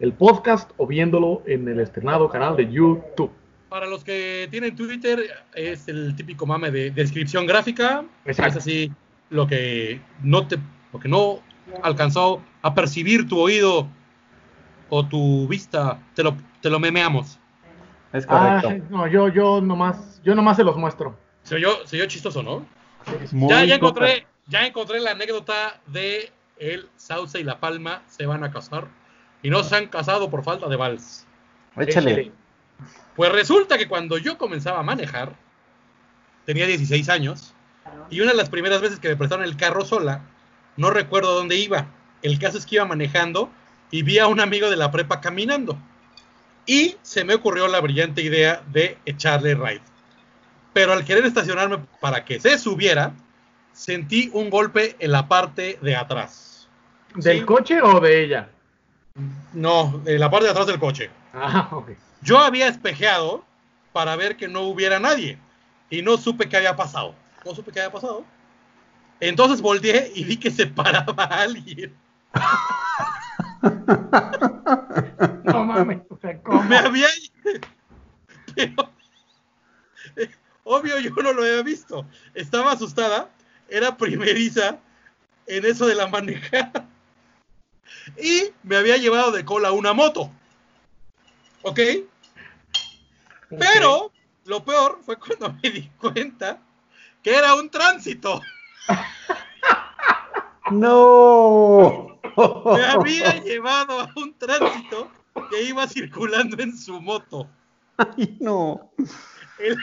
[0.00, 3.30] el podcast o viéndolo en el estrenado canal de YouTube.
[3.68, 5.22] Para los que tienen Twitter,
[5.54, 8.04] es el típico mame de descripción gráfica.
[8.24, 8.50] Exacto.
[8.52, 8.92] Es así
[9.30, 10.56] lo que no te,
[10.92, 11.40] lo que no
[11.82, 13.88] alcanzó a percibir tu oído
[14.88, 17.38] o tu vista, te lo, te lo memeamos.
[18.12, 18.68] Es correcto.
[18.68, 21.16] Ay, no, yo, yo nomás, yo nomás se los muestro.
[21.42, 22.66] Se oyó, se oyó chistoso, ¿no?
[23.32, 28.42] Muy ya, encontré, ya encontré la anécdota de el Sauce y la Palma se van
[28.42, 28.88] a casar
[29.42, 31.26] y no se han casado por falta de vals.
[31.76, 32.32] Échale.
[33.14, 35.34] Pues resulta que cuando yo comenzaba a manejar,
[36.44, 37.54] tenía 16 años,
[38.10, 40.22] y una de las primeras veces que me prestaron el carro sola,
[40.76, 41.86] no recuerdo dónde iba.
[42.22, 43.50] El caso es que iba manejando
[43.90, 45.78] y vi a un amigo de la prepa caminando.
[46.66, 49.82] Y se me ocurrió la brillante idea de echarle ride.
[50.72, 53.12] Pero al querer estacionarme para que se subiera,
[53.72, 56.68] sentí un golpe en la parte de atrás.
[57.14, 57.44] ¿Del Sí.
[57.44, 58.48] coche o de ella?
[59.54, 61.10] No, en la parte de atrás del coche.
[61.32, 61.70] Ah.
[62.22, 63.44] Yo había espejeado
[63.92, 65.38] para ver que no hubiera nadie
[65.88, 67.14] y no supe qué había pasado.
[67.44, 68.24] No supe qué había pasado.
[69.20, 71.94] Entonces volteé y vi que se paraba alguien.
[75.44, 76.62] No mames, o sea, ¿cómo?
[76.64, 77.06] Me había.
[78.54, 78.90] Pero.
[80.16, 80.28] eh,
[80.64, 82.06] Obvio, yo no lo había visto.
[82.34, 83.30] Estaba asustada.
[83.68, 84.78] Era primeriza
[85.46, 86.88] en eso de la manejada.
[88.20, 90.30] Y me había llevado de cola una moto.
[91.62, 91.80] ¿Ok?
[93.58, 94.12] Pero
[94.44, 96.60] lo peor fue cuando me di cuenta
[97.22, 98.40] que era un tránsito.
[100.70, 102.18] No.
[102.36, 105.10] me había llevado a un tránsito
[105.50, 107.48] que iba circulando en su moto.
[107.96, 108.90] Ay, no.
[109.58, 109.76] El,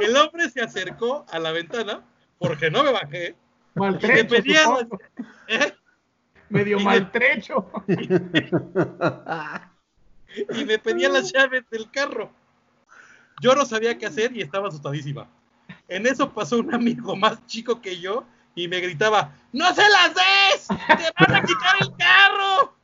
[0.00, 2.04] el hombre se acercó a la ventana
[2.38, 3.28] porque no me bajé.
[3.74, 4.62] Y me Maltrecho, pedía.
[5.48, 5.74] ¿eh?
[6.50, 7.70] medio y- maltrecho.
[10.50, 12.30] y me pedía las llaves del carro.
[13.40, 15.28] Yo no sabía qué hacer y estaba asustadísima.
[15.88, 18.24] En eso pasó un amigo más chico que yo
[18.54, 20.68] y me gritaba, ¡No se las des!
[20.68, 22.78] ¡Te van a quitar el carro!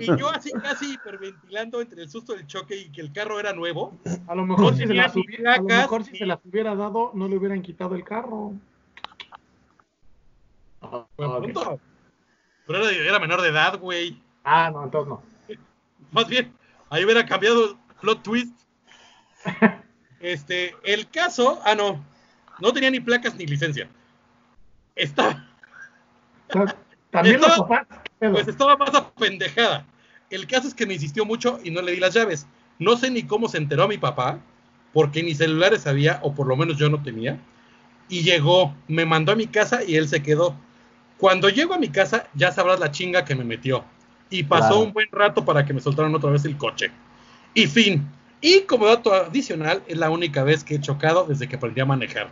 [0.00, 3.52] Y yo así casi hiperventilando entre el susto del choque y que el carro era
[3.52, 3.98] nuevo.
[4.26, 6.74] A lo mejor, No si, se las hubiera, a lo mejor si se las hubiera
[6.74, 8.52] dado, no le hubieran quitado el carro.
[10.82, 11.42] Ah, Buen ok.
[11.44, 11.80] punto.
[12.66, 14.20] Pero era, era menor de edad, güey.
[14.44, 15.22] Ah, no, entonces no.
[16.10, 16.52] Más bien,
[16.90, 18.60] ahí hubiera cambiado el plot twist.
[20.22, 22.02] Este, el caso, ah, no,
[22.60, 23.88] no tenía ni placas ni licencia.
[24.96, 25.46] Sea,
[27.10, 27.86] También los papás.
[28.20, 29.84] pues estaba más apendejada.
[30.30, 32.46] El caso es que me insistió mucho y no le di las llaves.
[32.78, 34.38] No sé ni cómo se enteró mi papá,
[34.92, 37.38] porque ni celulares había, o por lo menos yo no tenía.
[38.08, 40.54] Y llegó, me mandó a mi casa y él se quedó.
[41.18, 43.84] Cuando llego a mi casa, ya sabrás la chinga que me metió.
[44.30, 44.80] Y pasó Claro.
[44.80, 46.90] un buen rato para que me soltaran otra vez el coche.
[47.54, 48.08] Y fin.
[48.42, 51.86] Y como dato adicional, es la única vez que he chocado desde que aprendí a
[51.86, 52.28] manejar.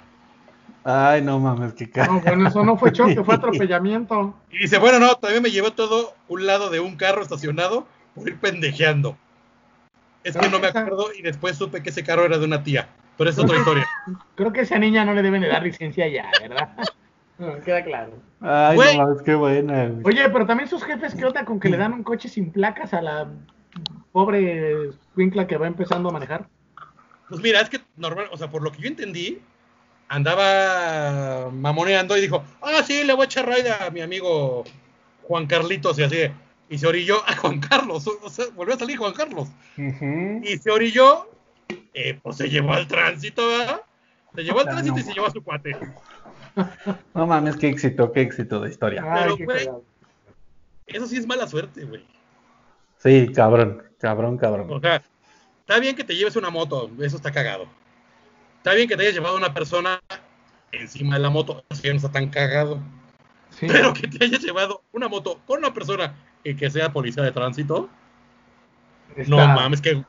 [0.82, 2.12] Ay, no mames, qué cara.
[2.12, 4.34] No, bueno, eso no fue choque, fue atropellamiento.
[4.50, 8.28] Y dice, bueno, no, también me llevó todo un lado de un carro estacionado por
[8.28, 9.16] ir pendejeando.
[10.24, 12.88] Es que no me acuerdo y después supe que ese carro era de una tía.
[13.16, 13.86] Pero es otra historia.
[14.34, 16.70] Creo que a esa niña no le deben de dar licencia ya, ¿verdad?
[17.38, 18.12] No, queda claro.
[18.42, 19.90] Ay, no mames, qué buena.
[20.04, 22.92] Oye, pero también sus jefes, ¿qué onda con que le dan un coche sin placas
[22.92, 23.28] a la
[24.12, 26.48] pobre Winkla que va empezando a manejar?
[27.28, 29.40] Pues mira, es que normal, o sea, por lo que yo entendí,
[30.08, 34.64] andaba mamoneando y dijo, ah, sí, le voy a echar raid a mi amigo
[35.22, 36.16] Juan Carlitos y así.
[36.68, 39.48] Y se orilló a Juan Carlos, o sea, volvió a salir Juan Carlos.
[39.76, 41.28] Y se orilló,
[41.94, 43.82] eh, pues se llevó al tránsito, ¿verdad?
[44.34, 45.76] Se llevó al tránsito y se llevó a su cuate.
[47.14, 49.04] No mames, qué éxito, qué éxito de historia.
[49.06, 49.58] Ay, Pero, qué güey.
[49.58, 49.84] cagado.
[50.86, 52.04] Eso sí es mala suerte, güey.
[53.02, 54.80] Sí, cabrón, cabrón, O cabrón.
[54.80, 55.02] sea,
[55.60, 57.66] está bien que te lleves una moto, eso está cagado.
[58.58, 60.00] Está bien que te hayas llevado una persona
[60.72, 62.78] encima de la moto, eso ya no está tan cagado.
[63.50, 63.66] Sí.
[63.68, 67.32] Pero que te hayas llevado una moto con una persona y que sea policía de
[67.32, 67.88] tránsito,
[69.16, 70.04] Está- no mames, qué,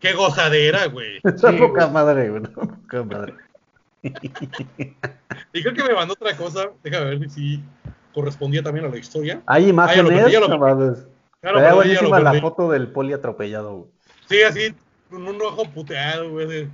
[0.00, 1.18] qué gozadera, güey.
[1.24, 1.92] Está Sí, poca güey.
[1.94, 2.42] madre, güey.
[2.42, 3.34] Poca madre.
[5.52, 7.62] Y creo que me mandó otra cosa, déjame ver si
[8.14, 9.42] correspondía también a la historia.
[9.46, 10.40] Hay Ah, imágenes, ya
[11.46, 13.90] Claro, pero buenísima la foto del poli atropellado, güey.
[14.28, 14.74] Sí, así,
[15.08, 16.68] con un ojo puteado, güey.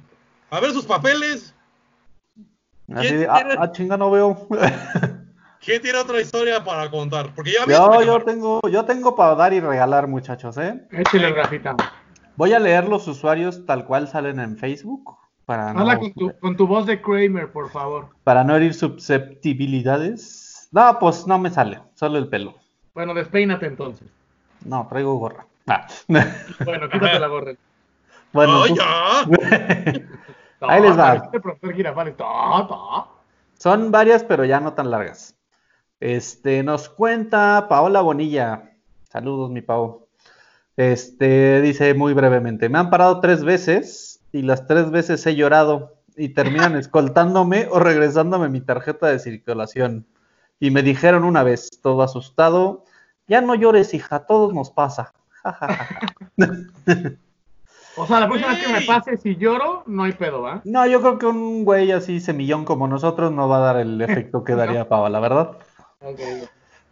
[0.48, 1.54] A ver sus papeles.
[2.94, 4.48] Así ¿Quién de, ah, tiene- ah, chinga, no veo.
[5.61, 7.35] ¿Quién tiene otra historia para contar?
[7.35, 10.82] Porque ya Yo, yo tengo, yo tengo para dar y regalar, muchachos, ¿eh?
[10.90, 11.76] Échale, Rafita.
[12.37, 16.32] Voy a leer los usuarios tal cual salen en Facebook para no, Habla con tu,
[16.40, 18.08] con tu voz de Kramer, por favor.
[18.24, 20.70] para no herir susceptibilidades.
[20.72, 22.54] No, pues no me sale, solo el pelo.
[22.94, 24.08] Bueno, despeínate entonces.
[24.64, 25.46] No, traigo gorra.
[25.66, 25.87] Ah.
[26.09, 27.53] Bueno, quítate la gorra.
[28.33, 30.03] bueno, ¡Ay, tú- ya!
[30.68, 31.31] Ahí les va.
[32.16, 33.07] Ta.
[33.59, 35.35] son varias, pero ya no tan largas.
[35.98, 38.70] Este, nos cuenta Paola Bonilla.
[39.09, 40.09] Saludos, mi Pao.
[40.77, 45.96] Este, dice muy brevemente, me han parado tres veces y las tres veces he llorado
[46.16, 50.07] y terminan escoltándome o regresándome mi tarjeta de circulación.
[50.61, 52.85] Y me dijeron una vez, todo asustado,
[53.32, 55.12] ya no llores, hija, a todos nos pasa.
[57.94, 60.62] O sea, la próxima vez que me pase, si lloro, no hay pedo, ¿va?
[60.64, 64.00] No, yo creo que un güey así semillón como nosotros no va a dar el
[64.00, 65.58] efecto que daría Paola, ¿verdad?
[66.00, 66.18] Ok.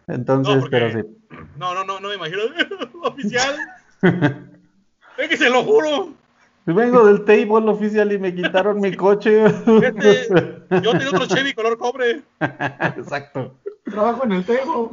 [0.09, 1.09] Entonces, No, porque- pero sí.
[1.57, 2.43] No, no, no, no me imagino.
[3.03, 3.57] Oficial.
[5.17, 6.11] Es que se lo juro.
[6.67, 9.47] Vengo del table oficial y me quitaron mi coche.
[9.47, 10.29] Este,
[10.83, 12.21] yo tenía otro Chevy color cobre.
[12.97, 13.57] Exacto.
[13.85, 14.93] Trabajo en el tego.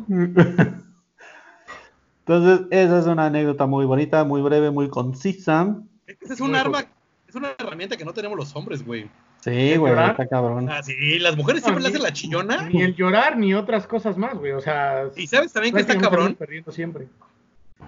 [2.28, 5.78] Entonces, esa es una anécdota muy bonita, muy breve, muy concisa.
[6.06, 6.84] Ese es un Muy arma,
[7.28, 9.10] es una herramienta que no tenemos los hombres, güey.
[9.40, 10.68] Sí, güey, está cabrón.
[10.70, 12.64] Ah, sí, las mujeres siempre le hacen la chillona.
[12.70, 14.52] Ni el llorar, ni otras cosas más, güey.
[14.52, 17.08] O sea, Y sabes también que está cabrón, perdiendo siempre.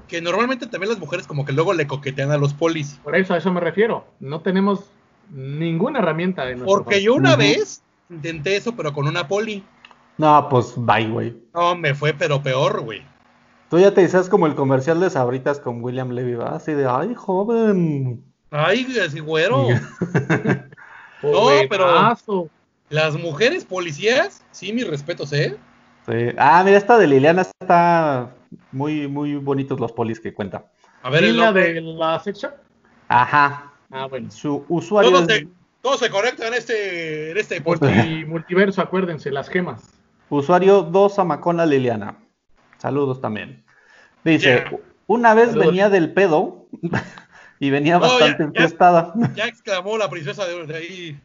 [0.08, 3.00] que normalmente también las mujeres como que luego le coquetean a los polis.
[3.04, 4.06] Por eso, a eso me refiero.
[4.22, 4.86] No tenemos
[5.32, 9.64] ninguna herramienta de nuestro Porque yo una vez intenté eso, pero con una poli.
[10.18, 11.36] No, pues bye, güey.
[11.54, 13.02] No, me fue pero peor, güey.
[13.70, 16.56] Tú ya te dices como el comercial de Sabritas con William Levy, ¿va?
[16.56, 18.24] Así de, ay, joven.
[18.52, 19.68] Ay, así güero.
[21.22, 22.18] No, pero-.
[22.90, 25.58] Las mujeres policías, sí, mis respetos, ¿eh?
[26.08, 26.34] Sí.
[26.38, 28.32] Ah, mira, esta de Liliana está
[28.72, 30.66] muy, muy bonitos los polis que cuenta.
[31.04, 31.74] A ver, el ¿Lila nombre.
[31.74, 32.52] de la shop?
[33.10, 33.72] Ajá.
[33.92, 34.32] Ah, bueno.
[34.32, 35.48] Su usuario Todo es se,
[35.82, 37.62] todo se conecta en este, en este
[38.26, 39.84] multiverso, acuérdense, las gemas.
[40.30, 42.16] usuario 2 Amacona Liliana.
[42.80, 43.64] Saludos también.
[44.24, 44.80] Dice, Yeah.
[45.08, 45.68] una vez Saludos.
[45.68, 46.66] venía del pedo
[47.60, 48.44] y venía No, bastante ya- ya.
[48.46, 49.14] enfiestada.
[49.36, 51.22] Ya exclamó la princesa de, de ahí.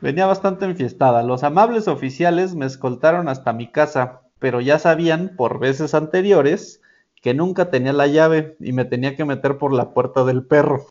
[0.00, 1.22] Venía bastante enfiestada.
[1.22, 6.82] Los amables oficiales me escoltaron hasta mi casa, pero ya sabían por veces anteriores
[7.22, 10.84] que nunca tenía la llave y me tenía que meter por la puerta del perro.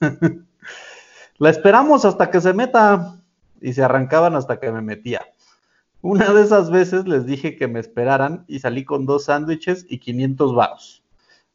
[1.38, 3.14] la esperamos hasta que se meta
[3.60, 5.22] y se arrancaban hasta que me metía.
[6.00, 9.98] Una de esas veces les dije que me esperaran y salí con dos sándwiches y
[9.98, 11.02] 500 varos.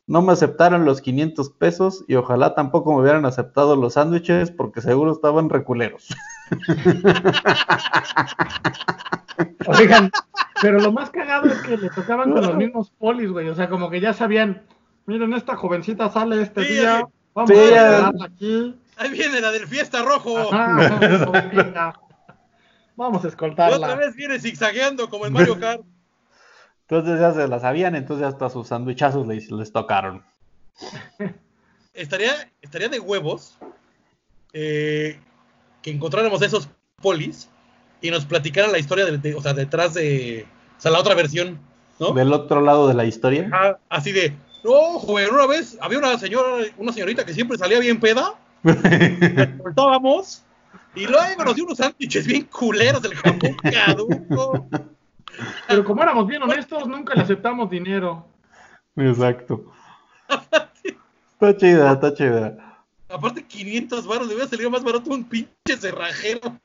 [0.05, 4.81] No me aceptaron los 500 pesos y ojalá tampoco me hubieran aceptado los sándwiches porque
[4.81, 6.09] seguro estaban reculeros.
[9.65, 10.11] Oigan,
[10.61, 13.47] pero lo más cagado es que le tocaban con los mismos polis, güey.
[13.47, 14.63] O sea, como que ya sabían,
[15.05, 18.75] miren, esta jovencita sale este Sí, día, vamos Sí, a aquí.
[18.97, 20.37] Ahí viene la del fiesta rojo.
[20.37, 21.93] Ajá, jovencita.
[22.95, 23.95] Vamos a Y otra escoltarla.
[23.95, 25.81] vez viene zigzagueando como en Mario Kart.
[26.87, 30.23] Entonces ya se la sabían, entonces hasta sus sandwichazos les, les tocaron.
[31.93, 33.55] Estaría, estaría de huevos
[34.53, 35.19] eh,
[35.83, 36.67] que encontráramos esos
[37.01, 37.49] polis
[38.01, 41.13] y nos platicaran la historia de, de- o sea, detrás de, o sea, la otra
[41.13, 41.59] versión,
[41.99, 42.11] ¿no?
[42.13, 43.79] Del otro lado de la historia.
[43.89, 47.99] Así de, no, joven, una vez había una señora, una señorita que siempre salía bien
[47.99, 50.43] peda, la soltábamos
[50.95, 54.67] y luego nos dio unos sándwiches bien culeros del jamón caduco.
[55.67, 58.27] Pero como éramos bien honestos, nunca le aceptamos dinero.
[58.95, 59.65] Exacto.
[61.33, 62.57] Está chida, está chida.
[63.09, 66.57] Aparte 500 baros, le hubiera salido más barato un pinche cerrajero.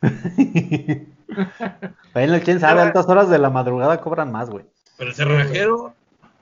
[2.15, 4.65] Bueno, quién sabe, a altas horas de la madrugada cobran más, güey.
[4.97, 5.95] Pero el cerrajero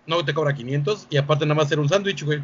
[0.06, 2.42] no te cobra 500 y aparte nada más hacer un sándwich, güey.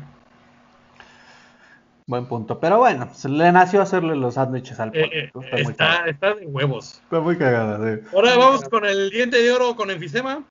[2.06, 2.58] Buen punto.
[2.58, 5.46] Pero bueno, se le nació hacerle los sándwiches al Eh, pollo.
[5.46, 7.00] eh, Está, muy está, está de huevos.
[7.04, 8.02] Está muy cagada, sí.
[8.14, 10.44] Ahora vamos con el diente de oro con enfisema.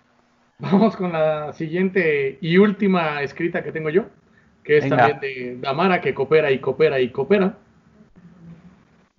[0.60, 4.06] Vamos con la siguiente y última escrita que tengo yo,
[4.64, 4.98] que es Venga.
[4.98, 7.58] también de Damara, que coopera y coopera y coopera.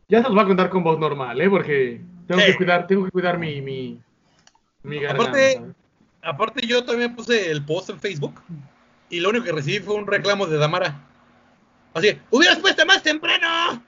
[0.09, 1.51] Ya se los va a contar con voz normal, ¿eh?
[1.51, 2.47] Porque tengo Sí.
[2.53, 4.01] que cuidar, tengo que cuidar mi, mi,
[4.85, 5.23] mi garganta.
[5.31, 5.61] Aparte,
[6.23, 8.41] aparte yo también puse el post en Facebook
[9.11, 11.01] y lo único que recibí fue un reclamo de Damara.
[11.95, 13.83] Así, hubieras puesto más temprano.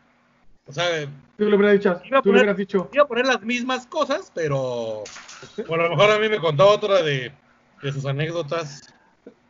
[0.67, 3.43] O sea, Tú le hubieras dicho, Iba a poner- hubieras dicho, iba a poner las
[3.43, 5.03] mismas cosas, pero
[5.67, 7.33] bueno, a lo mejor a mí me contó otra de,
[7.83, 8.95] de sus anécdotas.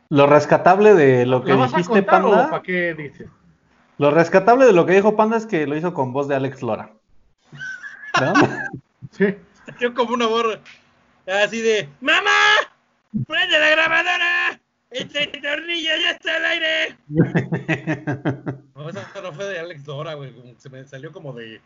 [0.09, 2.49] Lo rescatable de lo que ¿la vas a dijiste, contar o Panda.
[2.49, 3.27] para qué dices?
[3.99, 6.61] Lo rescatable de lo que dijo Panda es que lo hizo con voz de Alex
[6.63, 6.91] Lora.
[8.21, 8.33] ¿No?
[9.11, 9.35] Sí.
[9.79, 10.59] Yo como una borra
[11.43, 12.31] así de ¡Mamá!
[13.27, 14.59] ¡Prende la grabadora!
[14.95, 16.97] ¡Este tornillo ya está al aire!
[18.75, 20.33] No, esa no fue de Alex Dora, güey.
[20.57, 21.61] Se me salió como de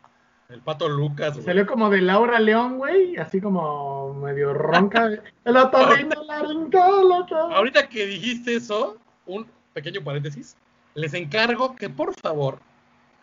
[0.49, 1.45] el pato Lucas, güey.
[1.45, 5.09] Salió como de Laura León, güey, así como medio ronca.
[5.45, 7.35] El otorrinolaringólogo.
[7.35, 10.55] Ahorita que dijiste eso, un pequeño paréntesis.
[10.95, 12.59] Les encargo que por favor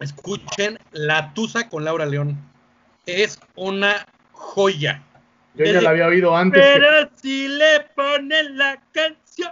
[0.00, 2.36] escuchen La Tusa con Laura León.
[3.06, 5.02] Es una joya.
[5.56, 6.62] Yo ya la había oído antes.
[6.62, 9.50] que- Pero si le ponen la canción,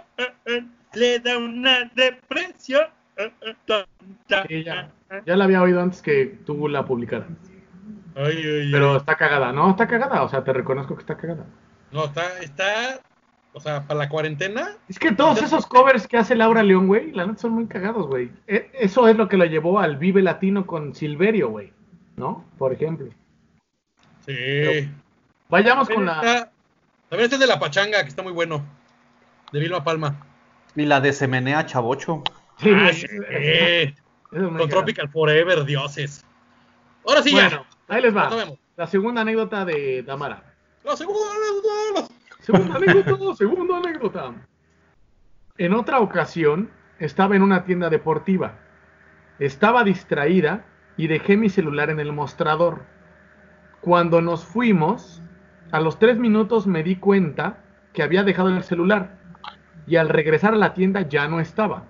[0.93, 2.85] le da una depresión.
[4.47, 4.91] Sí, ya,
[5.25, 7.27] ya la había oído antes que tú la publicaras.
[8.15, 8.97] Ay, ay, Pero ay.
[8.97, 9.69] está cagada, ¿no?
[9.71, 11.45] Está cagada, o sea, te reconozco que está cagada.
[11.91, 12.99] No, está, está,
[13.53, 17.11] o sea, para la cuarentena, Es que todos esos covers que hace Laura León, güey,
[17.11, 18.31] la neta son muy cagados, güey.
[18.47, 21.71] E- Eso es lo que lo llevó al Vive Latino con Silverio, güey.
[22.17, 22.45] ¿No?
[22.57, 23.07] Por ejemplo.
[24.25, 24.89] sí.
[25.49, 26.49] Vayamos con la.
[27.09, 28.63] también está el de la pachanga, que está muy bueno.
[29.51, 30.25] De Vilma Palma.
[30.75, 32.23] Y la de Semenea Chavocho.
[32.57, 33.05] Sí, Ah, sí.
[33.29, 33.93] es
[34.29, 34.69] Con.
[34.69, 36.25] Tropical Forever, dioses.
[37.07, 37.49] Ahora sí Bueno,
[37.89, 37.95] ya.
[37.95, 38.29] ahí les va.
[38.75, 40.43] La segunda anécdota de Damara.
[40.83, 41.21] La segunda,
[41.95, 42.07] la-
[42.41, 44.33] Segunda anécdota, segunda anécdota.
[45.57, 46.69] En otra ocasión,
[46.99, 48.59] estaba en una tienda deportiva.
[49.39, 50.65] Estaba distraída
[50.97, 52.83] y dejé mi celular en el mostrador.
[53.81, 55.21] Cuando nos fuimos,
[55.75, 57.63] a los tres minutos me di cuenta
[57.93, 59.17] que había dejado el celular.
[59.87, 61.83] Y al regresar a la tienda ya no estaba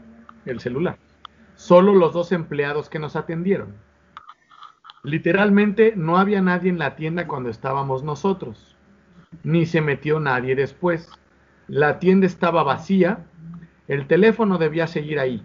[0.46, 0.98] el celular.
[1.56, 3.76] Solo los dos empleados que nos atendieron.
[5.04, 8.76] Literalmente no había nadie en la tienda cuando estábamos nosotros
[9.44, 11.10] ni se metió nadie después.
[11.68, 13.26] La tienda estaba vacía,
[13.88, 15.44] el teléfono debía seguir ahí,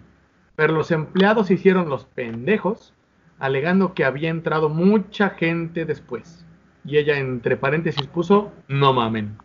[0.55, 2.93] pero los empleados hicieron los pendejos,
[3.39, 6.45] alegando que había entrado mucha gente después.
[6.83, 9.37] Y ella entre paréntesis puso, no mamen.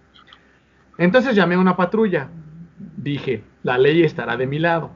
[0.99, 2.29] Entonces llamé a una patrulla.
[2.97, 4.91] Dije, la ley estará de mi lado.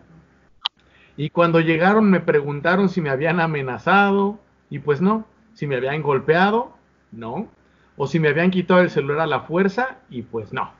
[1.16, 4.40] Y cuando llegaron me preguntaron si me habían amenazado.
[4.70, 5.26] Y pues no.
[5.52, 6.76] Si me habían golpeado,
[7.12, 7.48] no.
[7.96, 10.72] O si me habían quitado el celular a la fuerza, y pues no.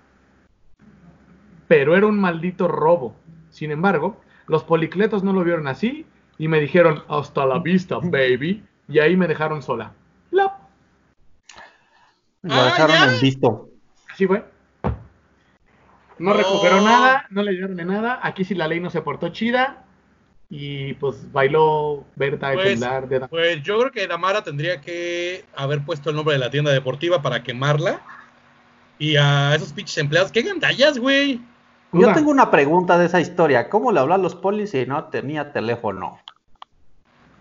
[1.69, 3.15] Pero era un maldito robo.
[3.51, 6.07] Sin embargo, los policletos no lo vieron así
[6.39, 8.65] y me dijeron, hasta la vista, baby.
[8.89, 9.93] Y ahí me dejaron sola.
[12.43, 13.15] Lo Ah, dejaron ya.
[13.15, 13.69] en visto.
[14.13, 14.45] Así fue.
[16.19, 16.35] No Oh.
[16.35, 18.21] recuperó nada, no le dieron de nada.
[18.23, 19.85] Aquí sí la ley no se portó chida.
[20.53, 25.45] Y pues bailó Berta el Pues, celular de Pues yo creo que Damara tendría que
[25.55, 28.01] haber puesto el nombre de la tienda deportiva para quemarla.
[28.99, 31.41] Y a esos pinches empleados, ¿qué gandallas, güey?
[31.93, 33.69] Yo tengo una pregunta de esa historia.
[33.69, 36.19] ¿Cómo le habló a los polis si no tenía teléfono?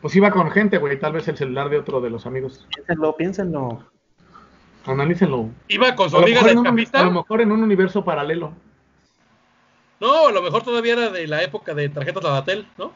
[0.02, 0.98] Pues iba con gente, güey.
[1.00, 2.66] Tal vez el celular de otro de los amigos.
[2.74, 3.84] Piénsenlo, piénsenlo.
[4.86, 5.50] Analícenlo.
[5.68, 7.00] Iba con su amiga de en un, escapista.
[7.02, 8.54] a lo mejor en un universo paralelo.
[10.00, 12.94] No, a lo mejor todavía era de la época de tarjetas Ladatel, ¿no?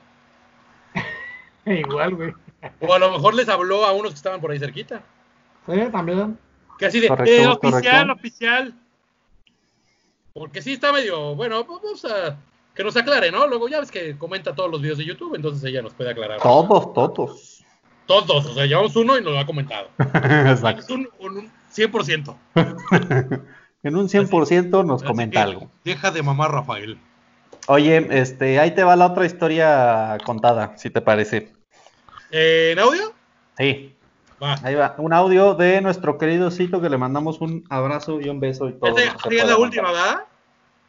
[1.65, 2.33] Igual, güey.
[2.79, 5.01] O a lo mejor les habló a unos que estaban por ahí cerquita.
[5.67, 6.37] Sí, también.
[6.79, 8.13] Que así de, Correcto, eh, oficial, correcto.
[8.13, 8.73] oficial.
[10.33, 12.37] Porque sí está medio, bueno, pues, vamos a
[12.73, 13.45] que nos aclare, ¿no?
[13.47, 16.39] Luego ya ves que comenta todos los videos de YouTube, entonces ella nos puede aclarar.
[16.41, 17.63] Todos, todos.
[18.07, 19.89] Todos, o sea, llevamos uno y nos lo ha comentado.
[19.99, 20.93] Exacto.
[20.95, 22.35] Un- un 100%.
[23.83, 25.69] En un 100% nos comenta algo.
[25.83, 26.97] Deja de mamar, Rafael.
[27.67, 31.51] Oye, este, ahí te va la otra historia contada, si te parece.
[32.31, 33.13] Eh, ¿En audio?
[33.57, 33.93] Sí,
[34.41, 34.55] Va.
[34.63, 34.95] ahí va.
[34.97, 38.73] Un audio de nuestro querido Cito que le mandamos un abrazo y un beso y
[38.73, 38.97] todo.
[38.97, 39.91] Esta pueda la última.
[39.91, 40.25] ¿verdad?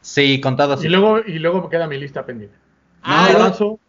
[0.01, 0.87] Sí, contada así.
[0.87, 2.57] Y luego, y luego me queda mi lista pendiente.
[3.03, 3.80] Ah, un abrazo.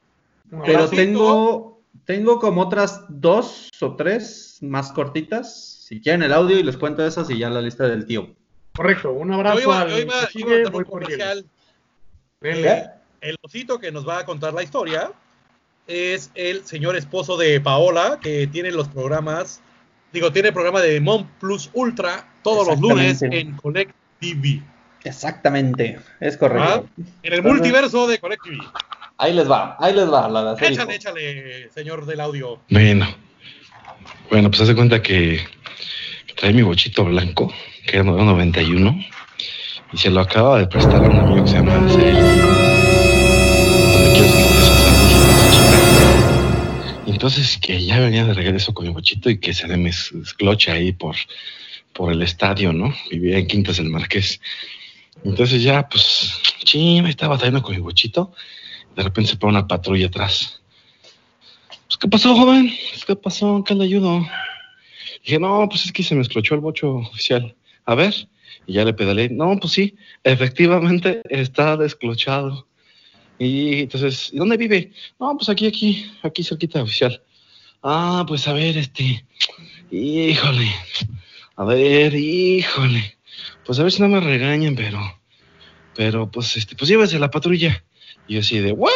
[0.52, 5.75] Un Pero tengo, tengo como otras dos o tres más cortitas.
[5.88, 8.34] Si quieren el audio y les cuento esas y ya la lista del tío.
[8.76, 11.46] Correcto, un abrazo yo iba, al yo iba- que iba a un comercial.
[12.42, 12.86] Denle.
[13.22, 15.12] El osito que nos va a contar la historia
[15.86, 19.62] es el señor esposo de Paola, que tiene los programas,
[20.12, 23.40] digo, tiene el programa de Mon Plus Ultra todos los lunes Exactamente.
[23.52, 24.64] en Collect TV.
[25.04, 26.40] Exactamente, es ¿ah?
[26.40, 26.90] correcto.
[27.22, 28.58] En el multiverso de Collect TV.
[29.20, 32.60] Ahí les va, ahí les va la Échale, échale, señor del audio.
[32.72, 33.06] Bueno,
[34.32, 35.46] bueno, pues hace cuenta que
[36.36, 37.52] trae mi bochito blanco,
[37.86, 39.06] que era modelo 91,
[39.94, 42.12] y se lo acaba de prestar a un amigo que se llama Araceli.
[43.94, 45.80] Donde quiero que estés a
[47.08, 50.74] Y Entonces que ya venía de regreso con mi bochito y que se me esclocha
[50.74, 51.16] ahí por,
[51.94, 52.94] por el estadio, ¿no?
[53.10, 54.42] Vivía en Quintas del Marqués.
[55.24, 56.34] Entonces ya, pues,
[56.64, 58.34] ching, estaba trayendo con mi bochito.
[58.96, 60.62] De repente se pone una patrulla atrás.
[61.88, 62.74] Pues, ¿qué pasó, joven?
[62.92, 63.64] Pues, ¿Qué pasó?
[63.66, 64.26] ¿Qué le ayudo?
[65.26, 67.56] Dije, no, pues es que se me esclochó el bocho oficial.
[67.86, 68.14] A ver.
[68.68, 69.30] Y ya le pedaleé.
[69.30, 72.68] No, pues sí, efectivamente está desclochado.
[73.40, 74.92] Y entonces, ¿y dónde vive?
[75.20, 77.22] No, pues aquí, aquí, aquí cerquita oficial.
[77.82, 79.26] Ah, pues a ver, este.
[79.92, 80.72] Híjole.
[81.56, 83.18] A ver, híjole.
[83.66, 85.00] Pues a ver si no me regañan, pero.
[85.96, 87.84] Pero, pues, este, pues llévese la patrulla.
[88.28, 88.92] Y yo así de, ¿what?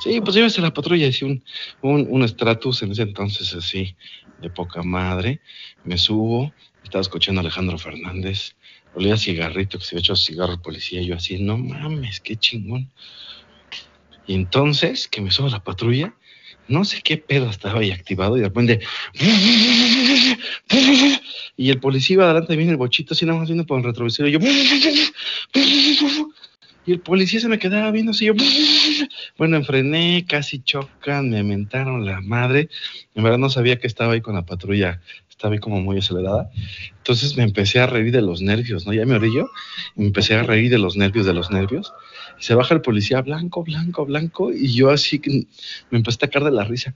[0.00, 1.06] Sí, pues llévese la patrulla.
[1.06, 1.44] Decía un,
[1.82, 3.94] un, un Stratus en ese entonces así,
[4.40, 5.40] de poca madre.
[5.84, 8.56] Me subo, estaba escuchando a Alejandro Fernández.
[8.94, 11.02] Olía cigarrito, que se había hecho cigarro el policía.
[11.02, 12.90] Y yo así, no mames, qué chingón.
[14.26, 16.14] Y entonces, que me subo a la patrulla,
[16.66, 18.80] no sé qué pedo estaba ahí activado y de repente...
[21.56, 24.28] Y el policía iba adelante viene el bochito así nada más viendo por el retrovisor
[24.28, 24.38] y yo...
[26.86, 28.34] Y el policía se me quedaba viendo así yo...
[29.38, 32.68] Bueno, enfrené, casi chocan, me mentaron la madre.
[33.14, 36.50] En verdad no sabía que estaba ahí con la patrulla, estaba ahí como muy acelerada.
[36.98, 38.92] Entonces me empecé a reír de los nervios, ¿no?
[38.92, 39.50] Ya me orillo,
[39.96, 41.92] me empecé a reír de los nervios, de los nervios.
[42.38, 45.20] Y se baja el policía blanco, blanco, blanco, y yo así
[45.90, 46.94] me empecé a caer de la risa.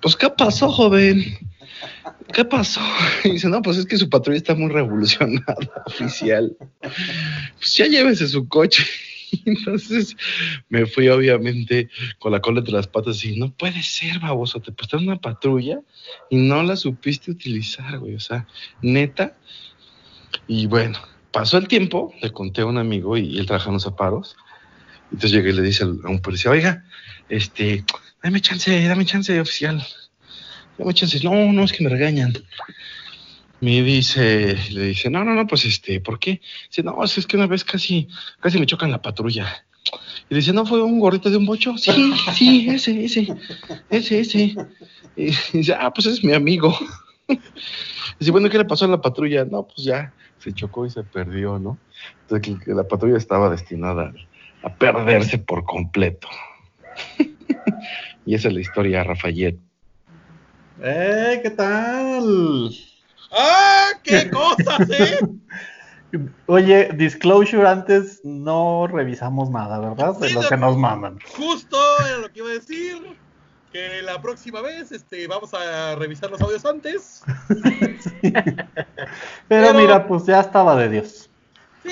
[0.00, 1.22] Pues, ¿qué pasó, joven?
[2.32, 2.80] ¿Qué pasó?
[3.24, 5.56] Y dice, no, pues es que su patrulla está muy revolucionada,
[5.86, 6.56] oficial.
[7.58, 8.84] Pues ya llévese su coche.
[9.44, 10.16] Entonces
[10.68, 14.72] me fui obviamente con la cola entre las patas y no puede ser, baboso, te
[14.72, 15.80] prestaron una patrulla
[16.30, 18.46] y no la supiste utilizar, güey, o sea,
[18.82, 19.36] neta.
[20.46, 20.98] Y bueno,
[21.32, 24.36] pasó el tiempo, le conté a un amigo y, él trabaja en los zaparos.
[25.12, 26.84] Entonces llegué y le dice a un policía, oiga,
[27.28, 27.84] este,
[28.22, 29.84] dame chance, dame chance, oficial.
[30.78, 31.20] Dame chance.
[31.22, 32.32] No, no, es que me regañan.
[33.60, 36.40] Me dice, le dice, no, no, no, pues este, ¿por qué?
[36.68, 38.08] Dice, no, es que una vez casi,
[38.40, 39.64] casi me chocan la patrulla.
[40.28, 41.76] Y dice, ¿no fue un gorrito de un bocho?
[41.76, 43.28] Sí, sí, ese, ese,
[43.90, 44.56] ese, ese.
[45.16, 46.76] Y dice, ah, pues es mi amigo.
[48.18, 49.46] Dice, bueno, ¿qué le pasó a la patrulla?
[49.46, 51.78] No, pues ya, se chocó y se perdió, ¿no?
[52.28, 54.12] Entonces, la patrulla estaba destinada
[54.62, 56.28] a perderse por completo.
[58.26, 59.58] y esa es la historia, Rafael.
[60.82, 61.40] ¡Eh!
[61.42, 62.70] ¿Qué tal?
[63.30, 63.88] ¡Ah!
[64.02, 65.18] ¡Qué cosas, eh!
[66.46, 70.16] Oye, disclosure antes no revisamos nada, ¿verdad?
[70.18, 71.18] De Sí, lo que nos mandan.
[71.36, 72.96] Justo era lo que iba a decir.
[73.72, 77.22] Que la próxima vez este, vamos a revisar los audios antes.
[78.20, 78.42] Pero,
[79.48, 81.30] Pero- mira, pues ya estaba de Dios.
[81.84, 81.90] Sí,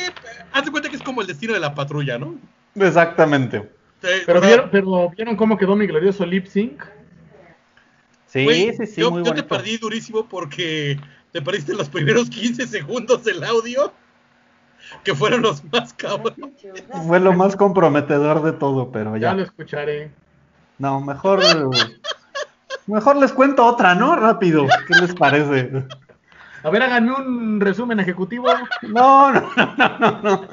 [0.53, 2.34] haz de cuenta que es como el destino de la patrulla, ¿no?
[2.74, 3.70] Exactamente.
[4.03, 6.82] Sí, Pero o sea, vieron, pero vieron cómo quedó mi glorioso lip sync.
[8.26, 10.99] Sí, güey, sí, sí, yo, muy yo te perdí durísimo porque
[11.32, 13.92] te perdiste los primeros 15 segundos del audio,
[15.04, 16.50] que fueron los más cabrones.
[17.06, 19.34] Fue lo más comprometedor de todo, pero Ya ya.
[19.34, 20.10] lo escucharé.
[20.78, 21.40] No, mejor.
[22.86, 24.16] Mejor les cuento otra, ¿no?
[24.16, 24.66] Rápido.
[24.86, 25.84] ¿Qué les parece?
[26.62, 28.48] A ver, háganme un resumen ejecutivo.
[28.82, 30.48] No, no, no, no, no, no.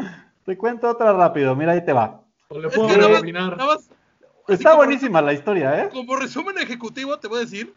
[0.45, 1.55] Te cuento otra rápido.
[1.55, 2.21] Mira, ahí te va.
[2.49, 3.57] O le Es puedo que nada más- opinar.
[3.57, 5.89] nada más, así Está como- buenísima la historia, ¿eh?
[5.91, 7.73] Como resumen ejecutivo, te voy a decir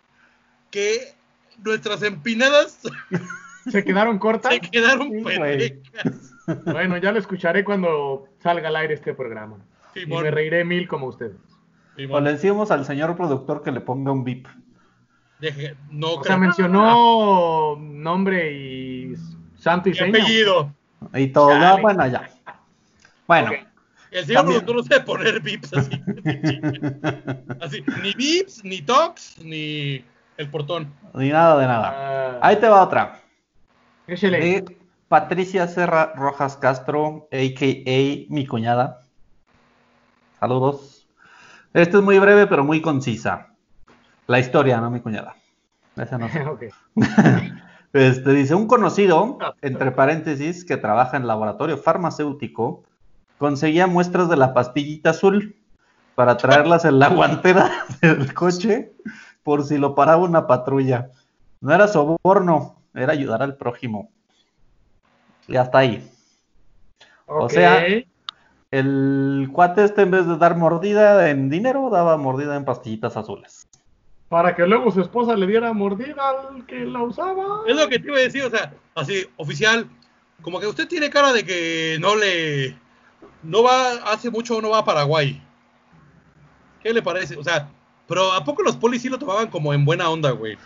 [0.70, 1.14] que
[1.64, 2.80] nuestras empinadas
[3.70, 4.54] ¿Se quedaron cortas?
[4.54, 6.34] se quedaron Sí, pendejas.
[6.64, 9.58] Bueno, ya lo escucharé cuando salga al aire este programa.
[9.94, 11.36] Y me reiré mil como ustedes.
[12.10, 14.46] O le decimos al señor productor que le ponga un bip.
[15.40, 19.14] deje- no O sea, mencionó nombre y
[19.58, 20.72] santo y Y apellido.
[21.14, 21.64] Y todo, Chale.
[21.66, 22.30] ah, bueno, ya.
[23.26, 23.50] Bueno.
[24.10, 24.64] El señor También.
[24.64, 26.00] productor no sabe poner bips así.
[27.60, 27.84] así.
[28.02, 30.02] Ni bips, ni tocs, ni
[30.38, 30.92] el portón.
[31.14, 31.94] ni nada de nada.
[31.94, 33.20] Ah, Ahí te va otra.
[34.06, 34.78] De
[35.08, 38.32] Patricia Serra Rojas Castro, a.k.a.
[38.32, 39.02] mi cuñada.
[40.40, 41.06] Saludos.
[41.74, 43.48] Esta es muy breve, pero muy concisa.
[44.26, 45.36] La historia, no mi cuñada.
[45.96, 46.42] Esa no sé.
[47.94, 52.84] Este, dice, un conocido, entre paréntesis, que trabaja en laboratorio farmacéutico,
[53.38, 55.56] conseguía muestras de la pastillita azul
[56.14, 57.70] para traerlas en la guantera
[58.02, 58.92] del coche
[59.48, 61.08] por si lo paraba una patrulla.
[61.62, 64.10] No era soborno, era ayudar al prójimo.
[65.46, 66.06] Y hasta ahí.
[67.24, 67.82] O sea-
[68.70, 73.66] El cuate este, en vez de dar mordida en dinero, daba mordida en pastillitas azules.
[74.28, 77.62] Para que luego su esposa le diera mordida al que la usaba.
[77.66, 79.88] Es lo que te iba a decir, o sea, así, oficial,
[80.42, 82.76] como que usted tiene cara de que no le.
[83.42, 85.42] No va, hace mucho no va a Paraguay.
[86.82, 87.34] ¿Qué le parece?
[87.38, 87.70] O sea,
[88.08, 90.56] pero ¿a poco los polis sí lo tomaban como en buena onda, güey?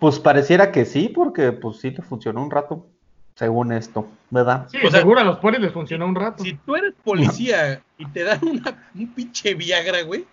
[0.00, 2.86] Pues pareciera que sí, porque pues sí le funcionó un rato,
[3.34, 4.66] según esto, ¿verdad?
[4.70, 6.42] Sí, O sea- seguro a los polis les funcionó un rato.
[6.42, 10.26] Si tú eres policía y te dan una, un pinche Viagra, güey,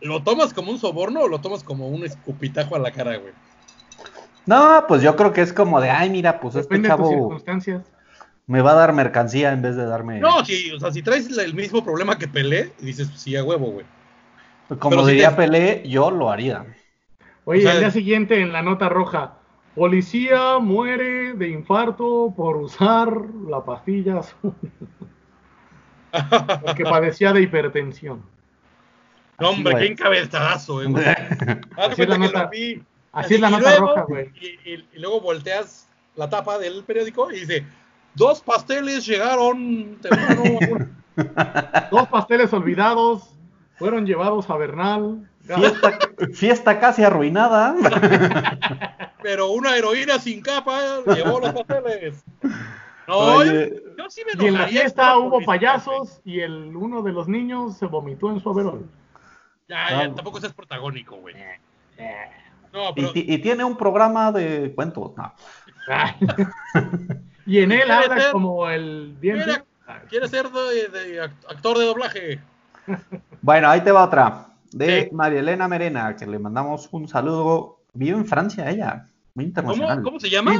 [0.00, 3.32] ¿lo tomas como un soborno o lo tomas como un escupitajo a la cara, güey?
[4.44, 7.04] No, pues yo creo que es como de, ay, mira, pues este Depende de tus
[7.06, 7.82] chavo circunstancias.
[8.46, 11.36] me va a dar mercancía en vez de darme, No, sí, o sea, si traes
[11.36, 13.86] el mismo problema que Pelé, dices, sí, a huevo, güey.
[14.68, 16.66] Como pero si diría te- Pelé, yo lo haría.
[17.44, 19.34] Oye, O sea- el día siguiente en la nota roja,
[19.74, 23.08] policía muere de infarto por usar
[23.48, 24.54] la pastilla azul,
[26.64, 28.22] porque padecía de hipertensión.
[29.38, 31.04] No, hombre, qué encabezazo, eh, güey.
[31.76, 32.82] Así es la que nota- lo vi.
[33.12, 34.30] Así es la y nota luego- roja, güey.
[34.40, 37.66] Y, y- y luego volteas la tapa del periódico y dice,
[38.14, 40.42] dos pasteles llegaron temprano.
[40.42, 41.88] a una-".
[41.90, 43.35] Dos pasteles olvidados
[43.76, 45.28] fueron llevados a Bernal.
[45.44, 45.98] Fiesta,
[46.34, 47.74] fiesta casi arruinada.
[49.22, 50.80] pero una heroína sin capa
[51.14, 52.24] llevó los pasteles.
[53.08, 57.02] No, Oye, yo, yo sí me Y en la fiesta hubo payasos y el uno
[57.02, 58.82] de los niños se vomitó en su güey.
[59.68, 60.14] Ya, ya, No.
[60.16, 61.36] tampoco seas protagónico, güey.
[61.36, 61.60] Eh,
[62.72, 65.12] No, y, pero y tiene un programa de cuentos.
[65.16, 65.32] No.
[67.46, 69.44] y en él Quiere habla ser- como el diente.
[69.86, 70.02] Mira.
[70.08, 72.40] ¿quieres ser de, de act- actor de doblaje?
[73.46, 74.48] Bueno, ahí te va otra.
[74.72, 75.14] De Sí.
[75.14, 77.78] María Elena Merena, que le mandamos un saludo.
[77.94, 79.98] Vive en Francia ella, muy internacional.
[79.98, 80.52] ¿Cómo, cómo se llama?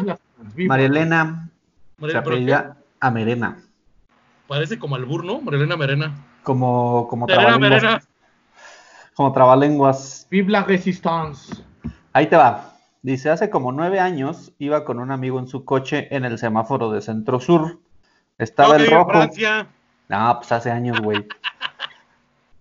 [0.57, 1.51] María Elena,
[1.99, 3.59] se María- a Merena.
[4.47, 5.41] Parece como albur, ¿no?
[5.41, 6.15] Marilena Merena.
[6.45, 7.83] Como, como Merena, trabalenguas.
[7.83, 8.03] Merena.
[9.17, 10.27] Como trabalenguas.
[10.31, 11.53] Vive la resistance.
[12.13, 12.77] Ahí te va.
[13.03, 16.93] Dice, hace como nueve años iba con un amigo en su coche en el semáforo
[16.93, 17.81] de Centro Sur.
[18.39, 19.11] Estaba No, el rojo.
[19.11, 19.67] Francia.
[20.09, 21.27] No, pues hace años, güey.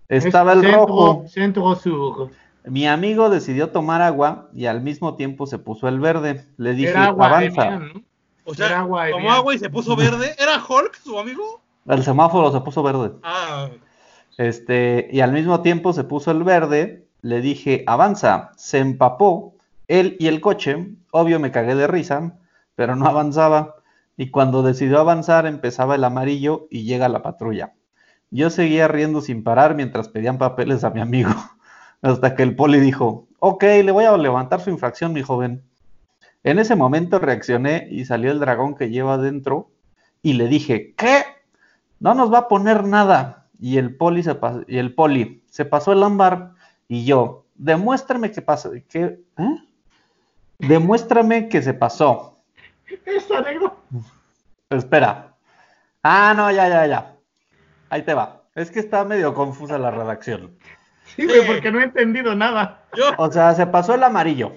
[0.07, 1.23] Estaba el centro, rojo.
[1.27, 2.29] Centro sur.
[2.65, 6.45] Mi amigo decidió tomar agua y al mismo tiempo se puso el verde.
[6.57, 7.79] Le dije, Era agua avanza.
[8.43, 10.35] O sea, Era agua tomó agua y se puso verde.
[10.39, 11.61] ¿Era Hulk, su amigo?
[11.87, 13.11] El semáforo se puso verde.
[13.23, 13.69] Ah,
[14.37, 17.05] Este, y al mismo tiempo se puso el verde.
[17.21, 18.51] Le dije, avanza.
[18.57, 19.55] Se empapó
[19.87, 22.37] Él y el coche, obvio me cagué de risa,
[22.75, 23.75] pero no avanzaba.
[24.17, 27.73] Y cuando decidió avanzar empezaba el amarillo y llega la patrulla.
[28.31, 31.31] Yo seguía riendo sin parar mientras pedían papeles a mi amigo,
[32.01, 35.63] hasta que el poli dijo, ok, le voy a levantar su infracción, mi joven.
[36.43, 39.71] En ese momento reaccioné y salió el dragón que lleva adentro
[40.21, 41.23] y le dije, ¿qué?
[41.99, 43.47] No nos va a poner nada.
[43.59, 46.51] Y el poli se, pas- y el poli se pasó el ámbar
[46.87, 49.57] y yo, demuéstrame que pasa, que, ¿eh?
[50.59, 52.37] Demuéstrame que se pasó.
[53.05, 53.43] Esa.
[54.69, 55.35] Espera.
[56.03, 57.14] Ah, no, ya, ya, ya.
[57.89, 58.43] Ahí te va.
[58.55, 60.51] Es que está medio confusa la redacción.
[61.15, 61.47] Sí, güey, Sí.
[61.47, 62.83] porque no he entendido nada.
[62.95, 64.53] Yo, O sea, se pasó el amarillo.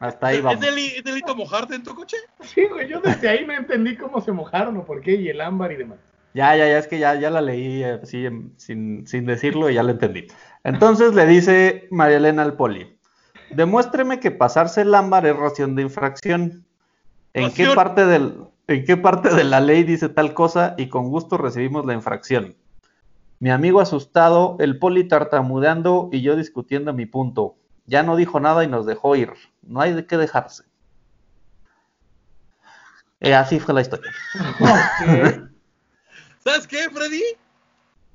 [0.00, 0.60] Hasta ahí ¿Es, vamos.
[0.60, 2.16] deli- es delito mojarte en tu coche?
[2.40, 5.40] Sí, güey, yo desde ahí no entendí cómo se mojaron o por qué, y el
[5.40, 5.98] ámbar y demás.
[6.34, 9.68] Ya, ya, ya, es que ya, ya la leí eh, así en- sin, sin decirlo
[9.70, 10.26] y ya la entendí.
[10.64, 12.96] Entonces le dice María Elena al poli,
[13.50, 16.64] demuéstreme que pasarse el ámbar es ración de infracción.
[17.34, 20.74] ¿En qué, parte del, ¿En qué parte de la ley dice tal cosa?
[20.78, 22.54] Y con gusto recibimos la infracción.
[23.42, 27.56] Mi amigo asustado, el poli tartamudeando y yo discutiendo mi punto.
[27.86, 29.32] Ya no dijo nada y nos dejó ir.
[29.62, 30.62] No hay de qué dejarse.
[33.18, 34.12] Eh, así fue la historia.
[36.44, 37.20] ¿Sabes qué, Freddy?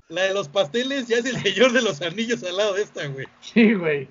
[0.07, 3.05] La de los pasteles ya es el señor de los anillos al lado de esta,
[3.07, 3.27] güey.
[3.41, 4.07] Sí, güey.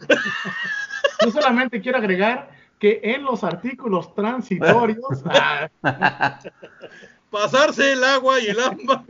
[1.25, 5.71] Yo solamente quiero agregar que en los artículos transitorios ah,
[7.31, 9.03] Pasarse el agua y el ámbar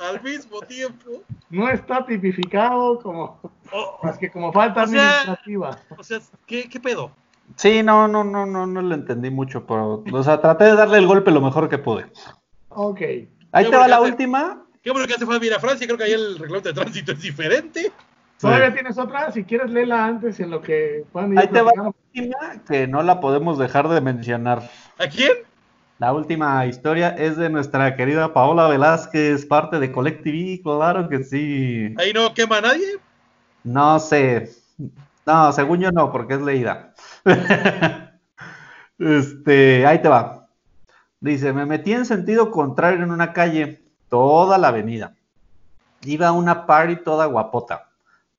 [0.00, 1.22] al mismo tiempo.
[1.50, 3.40] no está tipificado como
[3.72, 5.78] Oh, más que como falta O sea- administrativa.
[5.96, 7.10] o sea, ¿qué, qué pedo?
[7.56, 10.98] Sí, no, no, no, no, no lo entendí mucho, pero, o sea, traté de darle
[10.98, 12.06] el golpe lo mejor que pude.
[12.70, 13.00] Ok.
[13.52, 14.64] Ahí te va la hace- última.
[14.82, 17.12] Qué bueno que hace falta ir a Francia, creo que ahí el reglamento de tránsito
[17.12, 17.92] es diferente.
[18.38, 19.32] ¿Todavía tienes otra?
[19.32, 22.36] Si quieres, léela antes en lo que Ahí te va la última
[22.68, 24.62] que no la podemos dejar de mencionar.
[24.98, 25.32] ¿A quién?
[25.98, 31.92] La última historia es de nuestra querida Paola Velázquez, parte de Collective, claro que sí.
[31.98, 32.98] Ahí no quema a nadie.
[33.64, 34.48] No sé.
[35.26, 36.94] No, según yo no, porque es leída.
[39.00, 40.48] Este, ahí te va.
[41.20, 45.14] Dice, me metí en sentido contrario en una calle, toda la avenida.
[46.04, 47.90] Iba a una party toda guapota.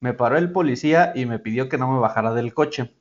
[0.02, 2.94] Me paró el policía y me pidió que no me bajara del coche.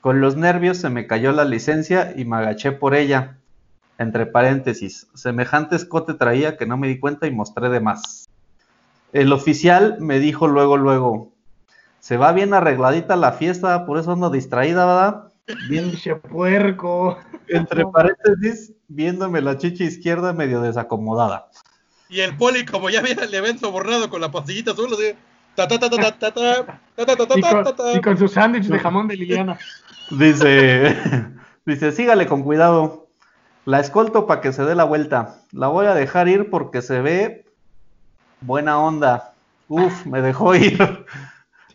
[0.00, 3.38] Con los nervios se me cayó la licencia y me agaché por ella.
[3.98, 8.28] Entre paréntesis, semejante escote traía que no me di cuenta y mostré de más.
[9.12, 11.32] El oficial me dijo luego, luego,
[12.00, 15.32] se va bien arregladita la fiesta, por eso ando distraída, ¿verdad?
[15.68, 15.92] Bien
[16.30, 17.18] puerco.
[17.48, 21.48] Entre paréntesis, viéndome la chicha izquierda medio desacomodada.
[22.08, 25.14] Y el poli, como ya había el evento borrado con la pastillita azul, así.
[27.94, 29.58] Y con su sándwich de jamón de Liliana.
[30.10, 30.96] Dice,
[31.64, 33.03] dice, sígale con cuidado.
[33.64, 35.36] La escolto para que se dé la vuelta.
[35.52, 37.46] La voy a dejar ir porque se ve
[38.40, 39.32] buena onda.
[39.68, 40.78] Uf, me dejó ir.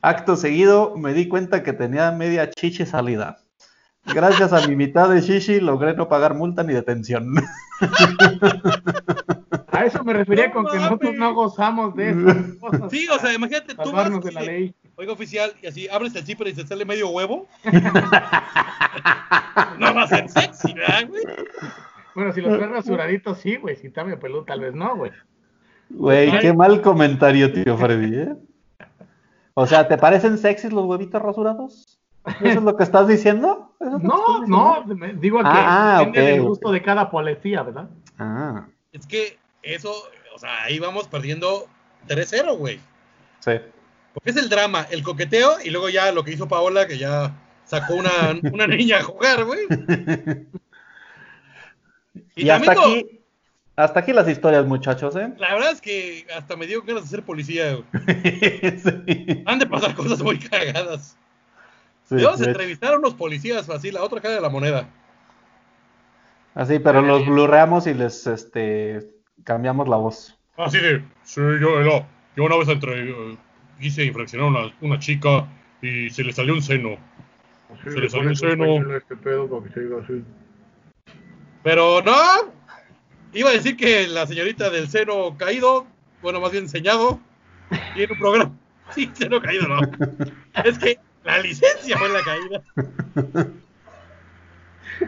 [0.02, 3.40] Acto seguido me di cuenta que tenía media chichi salida.
[4.06, 7.36] Gracias a mi mitad de chichi logré no pagar multa ni detención.
[9.72, 12.92] A eso me refería No con que nosotros no gozamos de cosas.
[12.92, 14.76] Sí, o sea, imagínate, tú vas Salvarnos de la y- ley.
[15.00, 17.48] Oiga, oficial, y así abres el zipper y se sale medio huevo.
[17.64, 17.72] no
[19.96, 21.24] va a ser sexy, ¿verdad, güey?
[22.16, 23.78] Bueno, si los traes rasuraditos, sí, güey.
[23.78, 25.12] Si está medio peludo, tal vez no, güey.
[25.90, 28.36] Güey, qué mal comentario, tío Freddy, ¿eh?
[29.54, 31.98] O sea, ¿te parecen sexys los huevitos rasurados?
[32.42, 33.74] ¿Eso es lo que estás diciendo?
[33.80, 35.22] ¿Eso es lo que No, estás no, diciendo?
[35.22, 37.90] digo que Ah, ah, depende del gusto de cada policía, ¿verdad?
[38.18, 39.94] Ah, Es que eso,
[40.36, 41.68] o sea, ahí vamos perdiendo
[42.10, 42.82] 3-0, güey.
[43.40, 43.54] sí.
[44.14, 47.36] Porque es el drama, el coqueteo y luego ya lo que hizo Paola, que ya
[47.66, 49.62] sacó una, una niña a jugar, güey.
[52.36, 53.20] Y, hasta también, aquí,
[53.76, 55.34] hasta aquí las historias, muchachos, ¿eh?
[55.38, 57.86] La verdad es que hasta me dio ganas de ser policía, güey.
[58.80, 59.44] sí.
[59.46, 61.18] Han de pasar cosas muy cagadas.
[62.06, 62.52] Sí, Debemos de hecho.
[62.52, 64.88] entrevistar a unos policías así, la otra cara de la moneda.
[66.56, 69.08] Así, pero los blurreamos y les este
[69.44, 70.38] cambiamos la voz.
[70.58, 72.06] Así de, sí, yo, no,
[72.36, 73.38] yo una vez entre,
[73.80, 75.48] quise infraccionar a una, una chica
[75.82, 76.98] y se le salió un seno.
[77.84, 78.96] Se le salió un seno.
[78.96, 80.24] Este pedo que se así.
[81.64, 82.14] Pero no,
[83.34, 85.88] iba a decir que la señorita del seno caído,
[86.22, 87.20] bueno, más bien enseñado,
[87.94, 88.52] tiene un programa.
[88.96, 89.82] Sí, seno caído, no.
[90.66, 93.54] Es que la licencia fue la caída.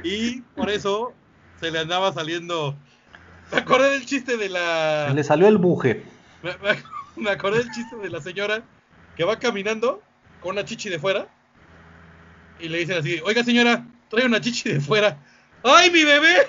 [0.03, 1.13] Y por eso
[1.59, 2.75] se le andaba saliendo.
[3.51, 5.11] Me acordé del chiste de la.
[5.15, 6.03] Le salió el buje.
[7.21, 8.63] Me, acordé del chiste de la señora
[9.15, 10.01] que va caminando
[10.41, 11.27] con una chichi de fuera
[12.59, 15.17] y le dicen así, oiga señora, trae una chichi de fuera.
[15.63, 16.47] ¡Ay, mi bebé!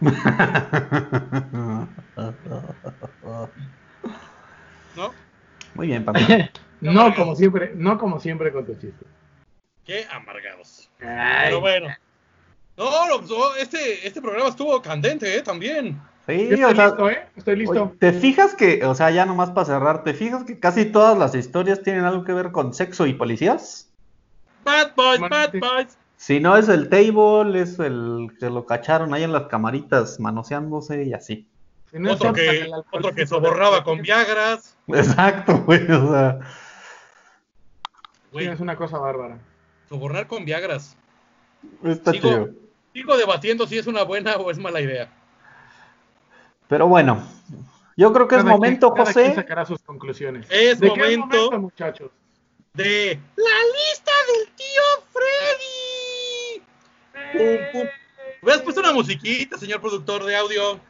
[4.96, 5.12] ¿No?
[5.74, 6.50] Muy bien, Panda.
[6.80, 9.08] No como siempre, no como siempre con tus chistes.
[9.86, 10.90] Qué amargados.
[11.00, 11.88] Ay, Pero bueno.
[12.76, 15.40] No, no, pues, oh, este, este programa estuvo candente, ¿eh?
[15.40, 15.98] También.
[16.26, 17.26] Sí, yo o estoy sea, listo, ¿eh?
[17.36, 17.92] Estoy listo.
[17.98, 21.34] ¿te fijas que, o sea, ya nomás para cerrar, ¿te fijas que casi todas las
[21.34, 23.90] historias tienen algo que ver con sexo y policías?
[24.64, 25.98] Bad boys, bad boys.
[26.16, 31.04] Si no es el table, es el que lo cacharon ahí en las camaritas manoseándose
[31.04, 31.46] y así.
[31.90, 34.76] Si no es Otro que, otro que soborraba con Viagras.
[34.88, 36.38] Exacto, güey, o sea.
[38.32, 39.38] Güey, Es una cosa bárbara.
[39.88, 40.96] sobornar con Viagras.
[41.84, 42.48] Está Sigo- chido.
[42.94, 45.10] Sigo debatiendo si es una buena o es mala idea.
[46.74, 47.22] Pero bueno,
[47.96, 49.32] yo creo que es momento, quien- José.
[49.36, 50.44] sacará sus conclusiones.
[50.50, 52.10] Es ¿De qué momento- muchachos?
[52.72, 53.44] De la
[53.76, 56.62] lista del tío Freddy.
[57.38, 57.88] Pum, pum.
[58.42, 60.80] ¿Hubieras puesto una musiquita, señor productor de audio?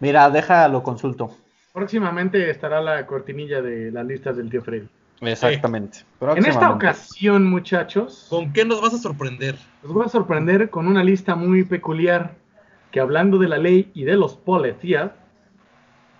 [0.00, 1.36] Mira, déjalo consulto.
[1.74, 4.88] Próximamente estará la cortinilla de las listas del tío Freddy.
[5.20, 5.98] Exactamente.
[6.34, 9.58] En esta ocasión, muchachos, ¿Con qué nos vas a sorprender?
[9.82, 12.36] los voy a sorprender con una lista muy peculiar
[12.90, 15.10] que hablando de la ley y de los policías,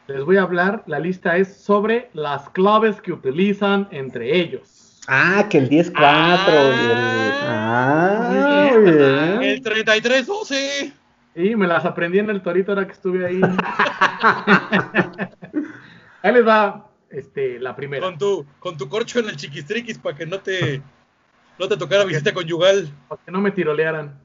[0.07, 5.01] les voy a hablar, la lista es sobre las claves que utilizan entre ellos.
[5.09, 5.95] Ah, que el 10-4 y el.
[7.49, 9.39] Ah.
[9.43, 10.93] El 3312.
[11.37, 13.41] Y me las aprendí en el torito ahora que estuve ahí.
[16.23, 18.07] ahí les va este, la primera.
[18.07, 20.83] Con tu, con tu corcho en el chiquistriquis para que no te,
[21.59, 22.89] no te tocara visita conyugal.
[23.07, 24.19] Para que no me tirolearan.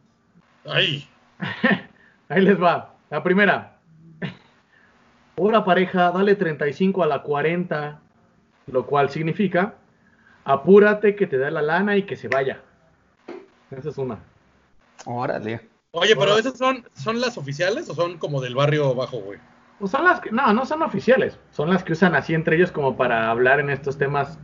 [0.65, 1.07] Ay,
[2.29, 2.95] Ahí les va.
[3.09, 3.77] La primera.
[5.35, 7.99] Hora pareja, dale 35 a la 40,
[8.67, 9.75] lo cual significa
[10.43, 12.61] apúrate que te da la lana y que se vaya.
[13.69, 14.19] Esa es una.
[15.05, 15.61] Órale.
[15.91, 19.39] Oye, pero esas son, son las oficiales o son como del barrio bajo, güey.
[19.79, 22.71] Pues son las que, no, no son oficiales, son las que usan así entre ellos
[22.71, 24.37] como para hablar en estos temas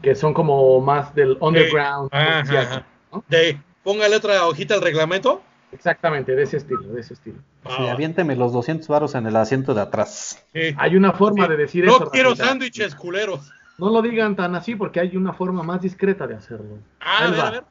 [0.00, 2.08] que son como más del underground.
[2.12, 2.86] Ajá, policial, ajá.
[3.12, 3.24] ¿no?
[3.28, 5.42] De, póngale otra hojita al reglamento.
[5.72, 7.38] Exactamente, de ese estilo, de ese estilo.
[7.66, 10.44] Sí, aviénteme los 200 varos en el asiento de atrás.
[10.52, 10.74] Sí.
[10.76, 11.50] Hay una forma Sí.
[11.50, 12.10] de decir no eso.
[12.10, 12.46] quiero Rafita.
[12.48, 13.50] sándwiches culeros.
[13.78, 16.78] No lo digan tan así porque hay una forma más discreta de hacerlo.
[17.00, 17.64] Ah, a ver, a ver.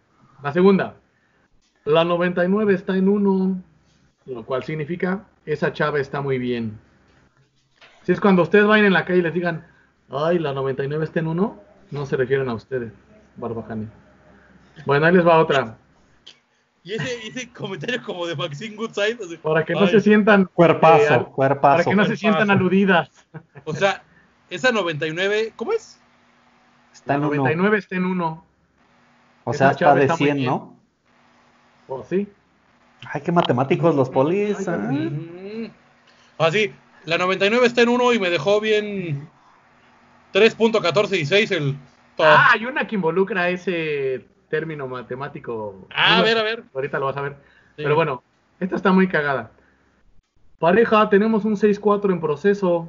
[0.44, 0.96] La segunda.
[1.86, 3.62] La 99 está en 1,
[4.26, 6.80] lo cual significa esa chava está muy bien.
[8.04, 9.66] Si es cuando ustedes vayan en la calle y les digan,
[10.10, 11.60] ay, la 99 está en 1,
[11.92, 12.92] no se refieren a ustedes,
[13.38, 13.88] Barbajani.
[14.86, 15.78] Bueno, ahí les va otra.
[16.84, 19.38] Y ese, ese comentario como de Maxine Goodside.
[19.44, 20.46] Para que no ay, se sientan.
[20.54, 21.78] Cuerpazo, eh, al- cuerpazo.
[21.78, 22.20] para que no se Cuerpazo.
[22.20, 23.10] sientan aludidas.
[23.66, 24.02] O sea,
[24.50, 26.00] esa 99, ¿cómo es?
[26.92, 27.36] Está La en uno.
[27.44, 28.46] 99 está en 1.
[29.44, 30.50] O sea, está de está muy 100, bien.
[30.50, 30.76] ¿no?
[31.88, 32.28] ¿O sí?
[33.14, 34.68] Ay, qué matemáticos los polis.
[34.68, 35.72] Ay, ¿eh?
[36.40, 36.74] Así,
[37.06, 39.30] la 99 está en 1 y me dejó bien
[40.34, 41.78] 3.1416 el
[42.18, 42.26] top.
[42.28, 45.88] Ah, hay una que involucra ese término matemático.
[45.90, 46.64] Ah, a ver, a ver.
[46.76, 47.32] Ahorita lo vas a ver.
[47.78, 47.84] Sí.
[47.84, 48.22] Pero bueno,
[48.60, 49.50] esta está muy cagada.
[50.60, 52.88] Pareja, tenemos un 6-4 en proceso.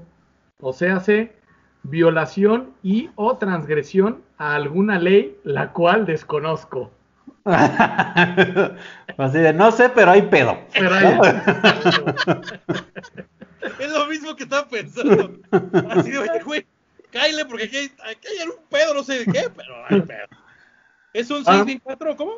[0.60, 1.32] O sea, hace
[1.84, 6.90] violación y o transgresión a alguna ley la cual desconozco.
[7.44, 10.58] Así de, no sé, pero hay pedo.
[10.74, 11.18] Pero ahí-
[13.78, 15.32] Es lo mismo que estaba pensando.
[15.90, 16.66] Así de, oye, güey,
[17.10, 20.26] cáile porque aquí hay, aquí hay un pedo, no sé de qué, pero hay pedo.
[21.12, 21.64] ¿Es un Ah.
[21.66, 21.80] 6
[22.16, 22.32] ¿Cómo?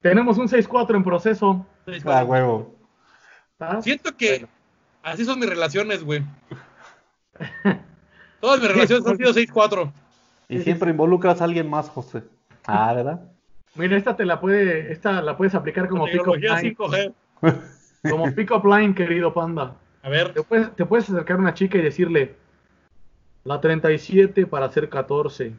[0.00, 1.66] tenemos un 6-4 en proceso.
[2.04, 2.74] Ah, huevo.
[3.52, 3.84] ¿Estás?
[3.84, 4.48] Siento que Bueno.
[5.02, 6.22] así son mis relaciones, güey.
[8.40, 9.92] Todas mis relaciones han sido 6-4.
[10.48, 12.22] Y siempre involucras a alguien más, José.
[12.66, 13.20] Ah, ¿verdad?
[13.74, 17.12] Mira, esta te la puede, esta la puedes aplicar como pick up line, 5G.
[18.10, 19.74] como pick up line, querido panda.
[20.02, 22.36] A ver, Te puedes, te puedes acercar a una chica y decirle
[23.44, 25.52] la 37 para hacer 14.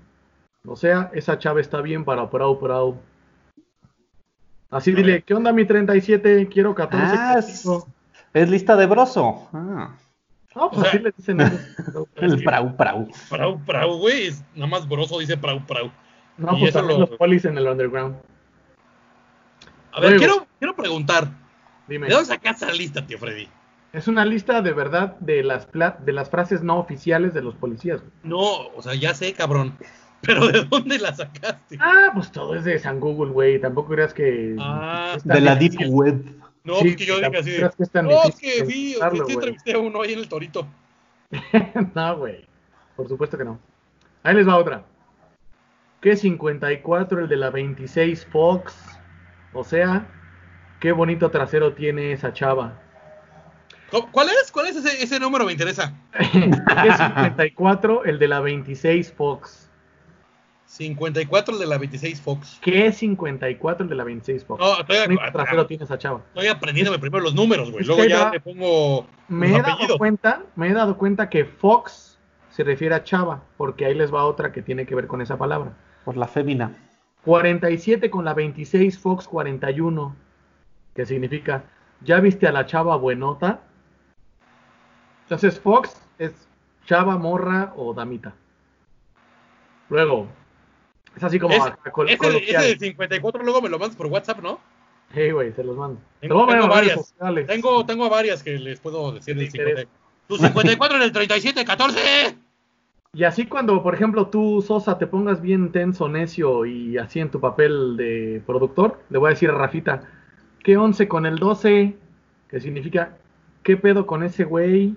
[0.68, 3.00] O sea, esa chava está bien para prau prau.
[4.70, 6.50] Así dile, ¿qué onda mi 37?
[6.52, 7.16] Quiero 14.
[7.18, 7.88] Ah, es, contigo".
[8.34, 9.48] es lista de broso.
[9.54, 9.96] Ah,
[10.56, 11.62] No, pues o sea- así le dicen ellos.
[12.16, 13.08] el prau prau.
[13.30, 14.32] prau, prau, güey.
[14.56, 15.90] Nada más broso dice prau, prau.
[16.38, 18.18] No, Y pues eso también lo- los polis en el underground.
[19.94, 21.30] A ver, quiero, quiero preguntar.
[21.88, 22.08] Dime.
[22.08, 23.48] ¿De dónde sacaste esa lista, tío Freddy?
[23.94, 27.56] Es una lista de verdad de las, pla- de las frases no oficiales de los
[27.56, 28.02] policías.
[28.02, 28.12] güey.
[28.24, 29.76] No, o sea, ya sé, cabrón.
[30.22, 31.78] Pero ¿de dónde la sacaste?
[31.80, 33.60] Ah, pues todo es de San Google, güey.
[33.62, 34.56] Tampoco creas que.
[34.60, 35.18] Ah.
[35.24, 35.94] De la Deep difícil.
[35.94, 36.26] Web.
[36.64, 37.58] No, Sí, pues que yo dije tampoco así de.
[37.58, 38.98] creas que es tan No, es que sí
[39.30, 40.68] entrevisté a uno ahí en el torito.
[41.96, 42.46] no, güey.
[42.96, 43.60] Por supuesto que no.
[44.24, 44.84] Ahí les va otra.
[46.02, 48.76] ¿Qué 54 el de la 26 Fox?
[49.54, 50.08] O sea,
[50.80, 52.82] qué bonito trasero tiene esa chava.
[53.90, 54.52] ¿Cómo- ¿Cuál es?
[54.52, 55.46] ¿Cuál es ese, ese número?
[55.46, 55.94] Me interesa.
[56.20, 59.70] es 54 el de la 26 Fox.
[60.68, 62.60] 54 el de la 26 Fox.
[62.62, 64.60] ¿Qué es 54 el de la 26 Fox?
[64.62, 66.22] No, estoy, ¿Qué bonito ac- trasero tiene esa chava?
[66.28, 67.86] estoy aprendiéndome primero los números, güey.
[67.86, 72.20] Luego ya le pongo Me he dado cuenta, me he dado cuenta que Fox
[72.52, 75.38] se refiere a chava, porque ahí les va otra que tiene que ver con esa
[75.38, 75.72] palabra.
[76.04, 76.76] Por la fémina.
[77.24, 80.16] 47 con la 26 Fox 41,
[80.96, 81.64] que significa,
[82.02, 83.62] ¿ya viste a la chava buenota?
[85.24, 86.34] Entonces Fox es
[86.86, 88.34] chava, morra o damita.
[89.90, 90.28] Luego,
[91.16, 92.64] es así como Es- acá, col- Ese, coloquial.
[92.64, 94.60] ese de 54 luego me lo mandas por WhatsApp, ¿no?
[95.14, 96.00] Sí, güey, se los mando.
[96.20, 97.14] Te Tengo, a varias.
[97.48, 99.70] Tengo, tengo varias que les puedo decir ¿Qué del te 50.
[99.82, 99.92] interesa?
[100.28, 102.38] Tu 54 en el 37, 14.
[103.14, 107.32] Y así cuando, por ejemplo, tú, Sosa, te pongas bien tenso, necio y así en
[107.32, 110.02] tu papel de productor, le voy a decir a Rafita,
[110.64, 111.96] ¿qué 11 con el 12?
[112.50, 113.18] Que significa,
[113.64, 114.94] ¿qué pedo con ese güey?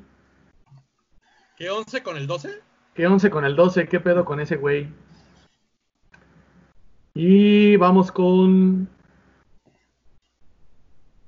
[1.57, 2.51] ¿Qué 11 con el 12?
[2.95, 3.87] ¿Qué 11 con el 12?
[3.89, 4.89] ¿Qué pedo con ese güey?
[7.15, 8.89] Y vamos con...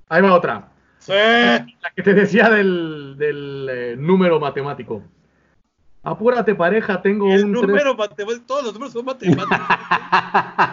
[0.08, 0.68] Ahí va otra.
[0.98, 1.12] Sí.
[1.12, 1.66] La
[1.96, 5.02] que te decía del, del, eh, número matemático.
[6.04, 9.48] Apúrate, pareja, tengo El un tres- número matemático, todos los números son matemáticos.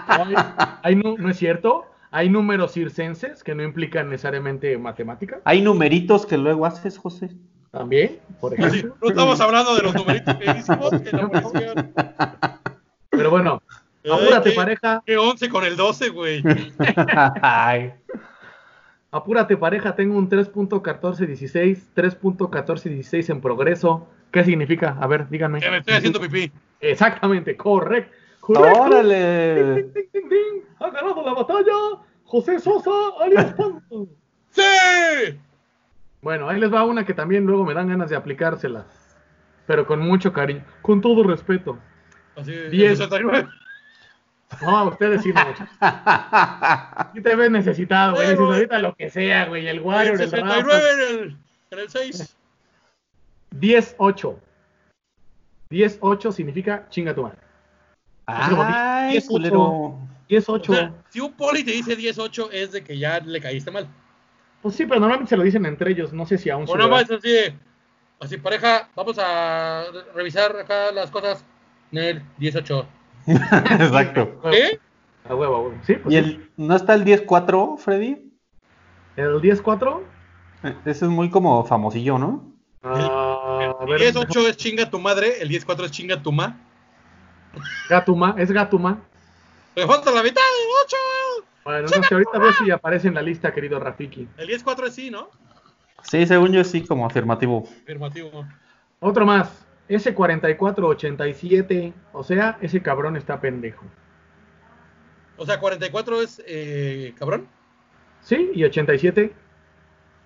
[0.07, 0.35] Hay,
[0.83, 1.85] hay nu- no es cierto.
[2.11, 5.39] Hay números circenses que no implican necesariamente matemática.
[5.45, 7.29] Hay numeritos que luego haces, José.
[7.71, 8.95] También, por ejemplo.
[8.99, 12.59] no estamos hablando de los numeritos que hicimos en la.
[13.11, 13.61] Pero bueno,
[14.15, 15.03] apúrate, qué- pareja.
[15.05, 16.43] ¿Qué 11 con el 12, güey?
[17.41, 17.93] Ay.
[19.11, 19.95] Apúrate, pareja.
[19.95, 21.79] Tengo un 3.1416.
[21.95, 24.07] 3.1416 en progreso.
[24.31, 24.95] ¿Qué significa?
[24.99, 25.59] A ver, díganme.
[25.59, 26.51] Que me estoy haciendo pipí.
[26.79, 28.15] Exactamente, correcto.
[28.39, 28.81] Correcto.
[28.81, 29.75] ¡Órale!
[29.75, 30.61] Ding, ding, ding, ding.
[30.79, 31.73] Ha ganado la batalla
[32.23, 32.89] José Sosa
[33.21, 34.07] alias Panto.
[34.51, 35.37] ¡Sí!
[36.21, 39.17] Bueno, ahí les va una que también luego me dan ganas de aplicárselas.
[39.67, 40.63] Pero con mucho cariño.
[40.81, 41.77] Con todo respeto.
[42.35, 42.97] Así, el Diez.
[42.97, 43.47] 69.
[44.61, 45.41] No, ustedes sí no.
[47.13, 48.29] Sí te ves necesitado, güey.
[48.29, 49.67] Dices ahorita lo que sea, güey.
[49.67, 50.93] El El Wario, el 69 Rafa.
[50.93, 51.37] en el,
[51.71, 52.35] en el 6.
[53.55, 54.35] 10-8.
[55.69, 57.37] 10-8 significa chinga tu madre.
[58.25, 59.61] Ay, diez, culero.
[59.61, 60.65] O 10-8.
[60.73, 63.87] sea, si un poli te dice 18 es de que ya le caíste mal.
[64.61, 66.13] Pues sí, pero normalmente se lo dicen entre ellos.
[66.13, 67.55] No sé si aún O se no lo más así de,
[68.19, 71.43] así pareja, vamos a revisar acá las cosas.
[71.91, 72.87] Nel, 18.
[73.79, 74.39] Exacto.
[74.51, 74.79] ¿Qué?
[75.27, 75.75] A huevo, a huevo.
[75.85, 76.29] Sí, pues ¿Y sí.
[76.29, 78.31] el, no está el 10-4, Freddy?
[79.15, 80.01] el 10-4.
[80.63, 82.53] Eh, Ese es muy como famosillo, ¿no?
[82.83, 86.57] Ah, El ver, 18 es chinga tu madre, el 14 es chinga tu ma.
[87.89, 88.99] Gatuma, es Gatuma.
[89.75, 90.97] Me falta la mitad del 8.
[91.65, 94.27] Bueno, no sé, ahorita veo si aparece en la lista, querido Rafiki.
[94.37, 95.29] El 14 es sí, ¿no?
[96.03, 97.67] Sí, según yo sí, como afirmativo.
[97.83, 98.45] Afirmativo.
[98.99, 99.49] Otro más.
[99.89, 101.93] Ese 4487.
[102.13, 103.85] O sea, ese cabrón está pendejo.
[105.35, 107.47] O sea, 44 es eh, cabrón.
[108.21, 108.51] ¿Sí?
[108.53, 109.33] ¿Y 87?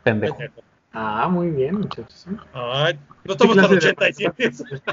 [0.03, 0.38] Pendejo.
[0.91, 2.28] Ah, muy bien, muchachos.
[2.30, 2.38] ¿sí?
[2.53, 4.51] Ay, no estamos tan clase de- 87.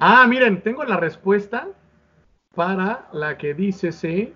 [0.00, 1.66] Ah, miren, tengo la respuesta
[2.54, 4.32] para la que dice C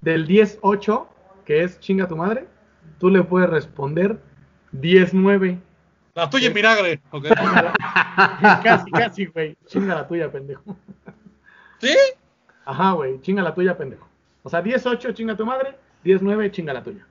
[0.00, 1.06] del 10-8,
[1.44, 2.48] que es chinga tu madre.
[2.98, 4.18] Tú le puedes responder
[4.72, 5.60] 10-9.
[6.14, 7.00] La tuya en vinagre.
[7.10, 7.26] ¿ok?
[8.62, 9.56] casi, casi, güey.
[9.66, 10.76] Chinga la tuya, pendejo.
[11.80, 11.94] ¿Sí?
[12.64, 13.20] Ajá, güey.
[13.20, 14.06] Chinga la tuya, pendejo.
[14.42, 15.76] O sea, 10-8, chinga tu madre.
[16.04, 17.06] 10-9, chinga la tuya.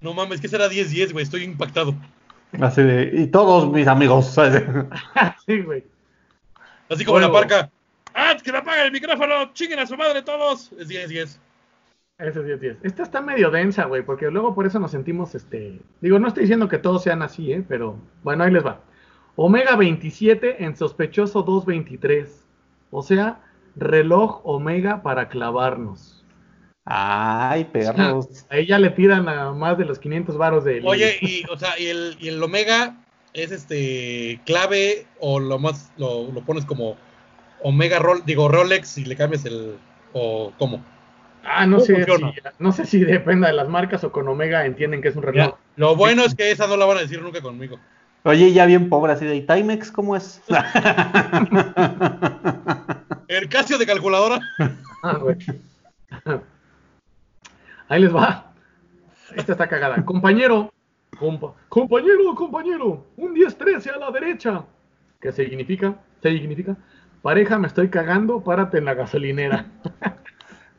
[0.00, 1.22] No mames, que será 10-10, güey.
[1.22, 1.94] Estoy impactado.
[2.60, 4.32] Así de, y todos mis amigos.
[4.34, 4.62] ¿sabes?
[5.46, 5.84] sí, güey.
[6.88, 7.28] Así como Bueno.
[7.28, 7.70] la parca.
[8.12, 9.52] ¡Ah, que me apague el micrófono!
[9.54, 10.72] ¡Chinguen a su madre todos!
[10.72, 11.38] Es 10-10.
[12.20, 12.76] Ese es 10-10.
[12.82, 15.80] Esta está medio densa, güey, porque luego por eso nos sentimos, este...
[16.00, 17.64] Digo, no estoy diciendo que todos sean así, ¿eh?
[17.66, 18.82] Pero, bueno, ahí les va.
[19.36, 22.46] Omega 27 en sospechoso 223.
[22.90, 23.40] O sea,
[23.74, 26.24] reloj Omega para clavarnos.
[26.84, 28.46] Ay, perros.
[28.50, 30.82] Ahí ya le tiran a más de los 500 varos de...
[30.84, 32.96] Oye, y, o sea, y el, y el Omega
[33.32, 36.96] es este clave o lo más lo, lo pones como
[37.62, 39.76] Omega Roll, digo Rolex y le cambias el
[40.12, 40.84] o cómo.
[41.44, 42.10] Ah, no ¿Cómo sé, si,
[42.58, 45.50] no sé si dependa de las marcas o con Omega entienden que es un reloj.
[45.50, 47.78] Ya, Lo bueno es que esa no la van a decir nunca conmigo.
[48.24, 50.42] Oye, ya bien pobre, así de, ¿y Timex cómo es?
[53.28, 54.40] El Casio de calculadora.
[55.02, 55.34] Ah, güey.
[57.88, 58.52] Ahí les va.
[59.34, 60.04] Esta está cagada.
[60.04, 60.70] Compañero.
[61.18, 63.06] compa- compañero, compañero.
[63.16, 64.62] Un 10-13 a la derecha.
[65.22, 65.94] ¿Qué significa?
[66.22, 66.76] ¿Se significa?
[67.22, 69.64] Pareja, me estoy cagando, párate en la gasolinera.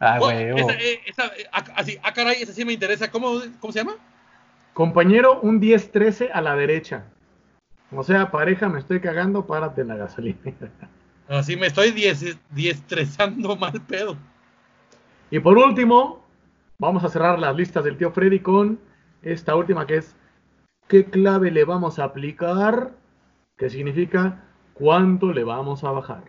[0.03, 0.57] Ah, Oh, huevo.
[0.59, 1.13] esa, eh, eh,
[1.51, 3.11] ah, así, ah, caray, esa sí me interesa.
[3.11, 3.93] ¿Cómo, cómo se llama?
[4.73, 7.03] Compañero, un 10-13 a la derecha.
[7.91, 10.71] O sea, pareja, me estoy cagando, párate en la gasolinera.
[11.27, 14.17] Así me estoy diez- diestresando mal pedo.
[15.29, 16.25] Y por último,
[16.79, 18.79] vamos a cerrar las listas del tío Freddy con
[19.21, 20.15] esta última que es
[20.87, 22.91] ¿qué clave le vamos a aplicar?
[23.57, 24.43] Que significa
[24.73, 26.23] ¿cuánto le vamos a bajar?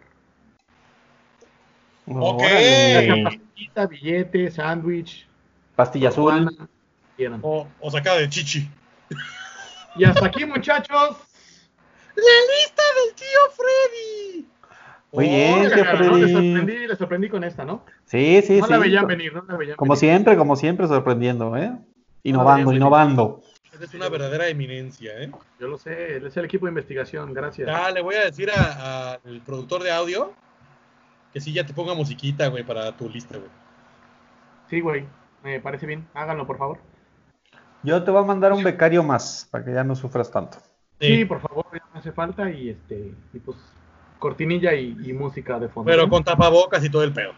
[2.06, 2.42] Ok.
[2.42, 3.41] Órale.
[3.52, 5.26] Pastillita, billete, sándwich,
[5.76, 6.48] Pastilla azul.
[7.42, 8.68] O, o sacada de chichi.
[9.96, 11.16] Y hasta aquí, muchachos.
[12.14, 14.46] ¡La lista del tío Freddy!
[15.12, 15.96] Muy bien, tío ¿no?
[15.96, 16.20] Freddy.
[16.20, 17.84] Les sorprendí, les sorprendí con esta, ¿no?
[18.06, 18.72] Sí, sí, no sí.
[18.72, 20.00] la veían venir, no la veían Como venir.
[20.00, 21.72] siempre, como siempre, sorprendiendo, ¿eh?
[22.22, 23.42] Innovando, innovando.
[23.80, 25.30] Es una verdadera eminencia, ¿eh?
[25.58, 27.66] Yo lo sé, él es el equipo de investigación, gracias.
[27.68, 30.32] Ya le voy a decir al productor de audio
[31.32, 33.50] que sí ya te ponga musiquita, güey, para tu lista, güey.
[34.68, 35.06] Sí, güey,
[35.42, 36.06] me parece bien.
[36.14, 36.78] Háganlo, por favor.
[37.82, 40.58] Yo te voy a mandar un becario más para que ya no sufras tanto.
[41.00, 43.56] Sí, por favor, ya me hace falta y este, y pues
[44.18, 45.90] cortinilla y, y música de fondo.
[45.90, 46.10] Pero ¿no?
[46.10, 47.32] con tapabocas y todo el pedo.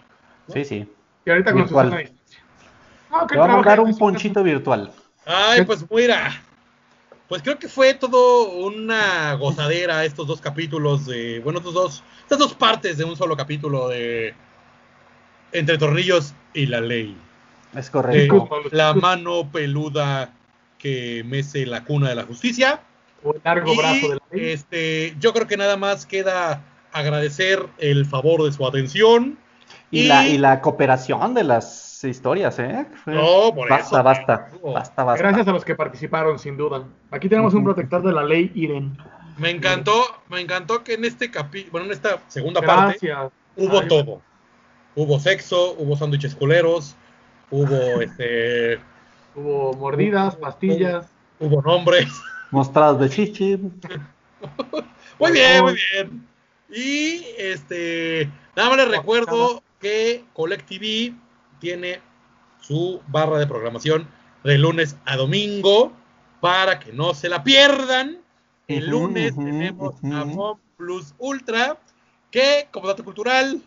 [0.48, 0.92] Sí, sí.
[1.24, 1.66] Y ahorita con.
[1.66, 2.42] Susana distancia.
[3.10, 4.92] No, Te voy a mandar un su ponchito virtual.
[5.24, 6.30] Ay, pues mira.
[7.28, 11.40] Pues creo que fue todo una gozadera estos dos capítulos de.
[11.40, 12.04] Bueno, estos dos.
[12.22, 14.34] Estas dos partes de un solo capítulo de.
[15.52, 17.16] Entre Tornillos y la Ley.
[17.74, 18.48] Es correcto.
[18.70, 20.32] la mano peluda
[20.78, 22.80] que mece la cuna de la justicia.
[23.22, 24.50] O el largo Y, brazo de la ley.
[24.50, 26.62] este, yo creo que nada más queda
[26.92, 29.38] agradecer el favor de su atención.
[29.94, 32.86] Y, la, y la cooperación de las historias, ¿eh?
[33.06, 34.72] No, por basta, eso, basta, no.
[34.72, 35.22] basta, basta.
[35.22, 36.84] Gracias a los que participaron, sin duda.
[37.10, 38.96] Aquí tenemos un protector de la ley, Iren.
[39.38, 42.98] Me encantó, me encantó que en este capítulo, bueno, en esta segunda parte
[43.56, 44.20] hubo Ay, todo.
[44.96, 46.94] Hubo sexo, hubo sándwiches culeros,
[47.50, 48.78] hubo este,
[49.34, 51.06] Hubo mordidas, pastillas.
[51.40, 52.08] hubo nombres.
[52.50, 53.56] Mostrados de chichi.
[55.18, 56.26] Muy bien, muy bien.
[56.68, 61.14] Y este, nada más les recuerdo que Collective
[61.58, 62.00] tiene
[62.58, 64.08] su barra de programación
[64.42, 65.92] de lunes a domingo
[66.40, 68.22] para que no se la pierdan.
[68.66, 70.34] El lunes ujú, tenemos a ujú.
[70.34, 71.78] Mob Plus Ultra,
[72.30, 73.60] que como dato cultural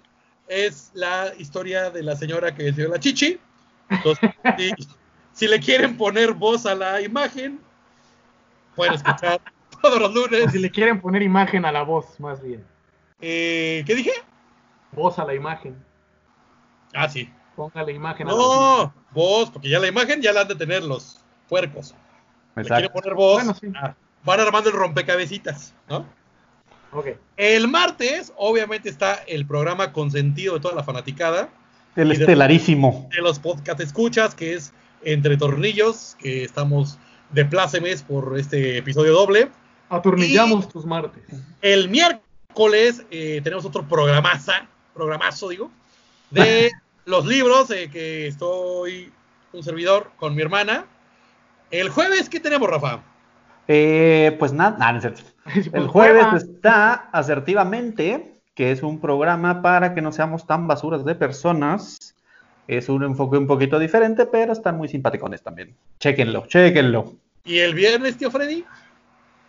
[0.48, 3.40] es la historia de la señora que dio la chichi.
[3.88, 4.74] Entonces, si,
[5.34, 7.60] si le quieren poner voz a la imagen,
[8.76, 9.40] pueden escuchar
[9.84, 10.52] todos los lunes.
[10.52, 12.66] si le quieren poner imagen a la voz, más bien.
[13.22, 14.14] Eh, ¿Qué dije?
[14.94, 15.86] Voz a la imagen.
[16.94, 17.30] Ah, sí.
[17.56, 18.58] Póngale imagen a la voz.
[18.86, 21.20] No, voz, porque ya la imagen ya la han de tener los
[21.50, 21.96] puercos.
[22.56, 23.02] Le quieren Exacto.
[23.02, 23.36] poner voz.
[23.44, 23.68] Bueno, sí.
[23.82, 26.06] ah, van armando el rompecabecitas, ¿no?
[26.92, 27.08] Ok.
[27.36, 31.50] El martes, obviamente, está el programa consentido de toda la fanaticada
[31.96, 33.10] El Y de- estelarísimo.
[33.14, 34.72] de los podcast escuchas, que es
[35.04, 36.98] Entre Tornillos, que estamos
[37.32, 39.50] de plácemes por este episodio doble.
[39.90, 41.24] Atornillamos tus martes.
[41.62, 45.72] El miércoles eh, tenemos otro programaza, programazo, digo,
[46.30, 46.72] de
[47.06, 49.12] los libros eh, que estoy
[49.54, 50.86] un servidor con mi hermana.
[51.72, 53.02] El jueves, ¿qué tenemos, Rafa?
[53.68, 55.22] Eh, pues nada, nah, no es cierto.
[55.54, 61.06] Pues, El jueves está Asertivamente, que es un programa para que no seamos tan basuras
[61.06, 62.16] de personas.
[62.68, 65.74] Es un enfoque un poquito diferente, pero están muy simpaticones también.
[66.00, 67.16] Chéquenlo, chéquenlo.
[67.46, 68.66] Y el viernes, tío Freddy.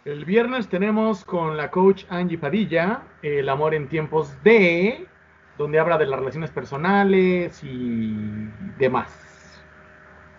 [0.05, 5.07] El viernes tenemos con la coach Angie Padilla El amor en tiempos de,
[5.59, 8.14] donde habla de las relaciones personales y
[8.78, 9.11] demás.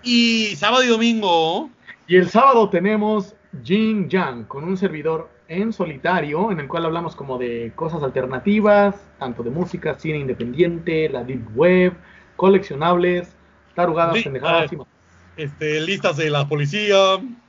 [0.02, 1.70] Y sábado y domingo.
[2.08, 7.16] Y el sábado tenemos Jin Yang con un servidor en solitario en el cual hablamos
[7.16, 11.94] como de cosas alternativas, tanto de música, cine independiente, la deep web,
[12.36, 13.36] coleccionables,
[13.76, 14.88] tarugadas, Sí, pendejadas ah, y más.
[15.36, 16.98] Este, listas de la policía.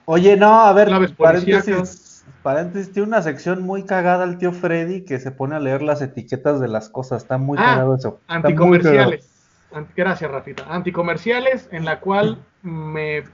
[0.06, 2.09] Oye, no, a ver, paréntesis, policíacas.
[2.42, 6.02] Paréntesis, tiene una sección muy cagada el tío Freddy que se pone a leer las
[6.02, 7.22] etiquetas de las cosas.
[7.22, 8.20] Está muy Ah, cagado eso.
[8.28, 9.28] Anticomerciales.
[9.72, 10.64] Anti- gracias, Rafita.
[10.68, 13.24] Anticomerciales en la cual me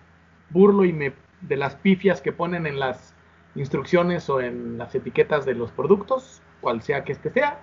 [0.50, 3.14] burlo y me de las pifias que ponen en las
[3.54, 7.58] instrucciones o en las etiquetas de los productos, cual sea que este sea,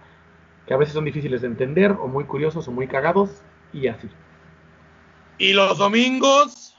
[0.65, 3.41] que a veces son difíciles de entender o muy curiosos o muy cagados
[3.73, 4.09] y así.
[5.37, 6.77] Y los domingos.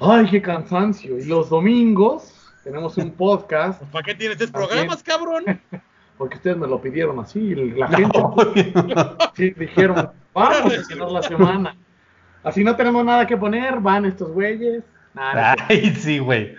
[0.00, 1.18] Ay, qué cansancio.
[1.18, 2.32] Y los domingos
[2.66, 5.44] tenemos un podcast, ¿Para qué tienes tres programas, cabrón?
[6.18, 8.18] porque ustedes me lo pidieron así, la gente
[9.34, 11.76] sí, dijeron, vamos a llenar la semana.
[12.42, 14.82] Así no tenemos nada que poner, van estos güeyes.
[15.14, 15.22] No.
[15.22, 16.56] Ay, sí, güey.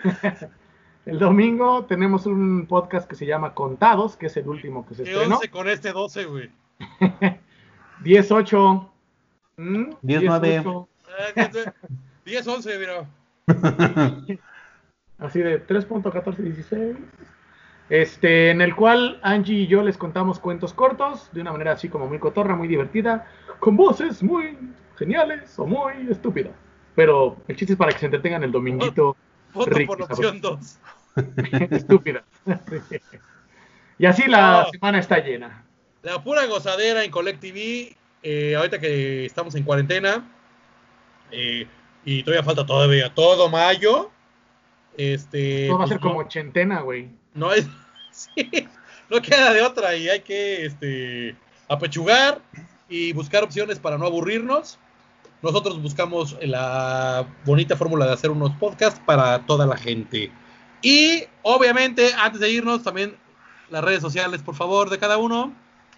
[1.04, 5.04] El domingo tenemos un podcast que se llama Contados, que es el último que se
[5.04, 5.34] ¿Qué estrenó.
[5.36, 6.50] once con este 12, güey?
[8.02, 8.88] 10-8.
[9.58, 10.40] Mm, 10-9.
[10.40, 10.88] 18.
[11.06, 11.72] Ah, que te-
[12.24, 13.06] 10, 11, mira.
[15.18, 16.96] Así de 3.1416.
[17.90, 21.88] Este, en el cual Angie y yo les contamos cuentos cortos, de una manera así
[21.88, 23.26] como muy cotorra, muy divertida,
[23.60, 24.58] con voces muy
[24.98, 26.52] geniales o muy estúpidas.
[26.94, 29.16] Pero el chiste es para que se entretengan el dominguito
[29.66, 30.78] Ricky, por opción 2.
[31.70, 32.24] estúpida.
[33.98, 34.70] y así la No.
[34.70, 35.64] semana está llena.
[36.02, 37.96] La pura gozadera en Collect TV.
[38.22, 40.24] eh, ahorita que estamos en cuarentena.
[41.30, 41.66] eh,
[42.04, 44.10] y todavía falta todavía todo mayo.
[44.98, 45.68] Este.
[45.68, 47.08] Todo va a pues ser no- como ochentena, güey.
[47.32, 47.66] No es.
[48.10, 48.68] sí,
[49.08, 51.36] no queda de otra y hay que este,
[51.68, 52.42] apechugar
[52.88, 54.78] y buscar opciones para no aburrirnos.
[55.40, 60.32] Nosotros buscamos la bonita fórmula de hacer unos podcasts para toda la gente.
[60.82, 63.16] Y obviamente, antes de irnos, también
[63.70, 65.54] las redes sociales, por favor, de cada uno.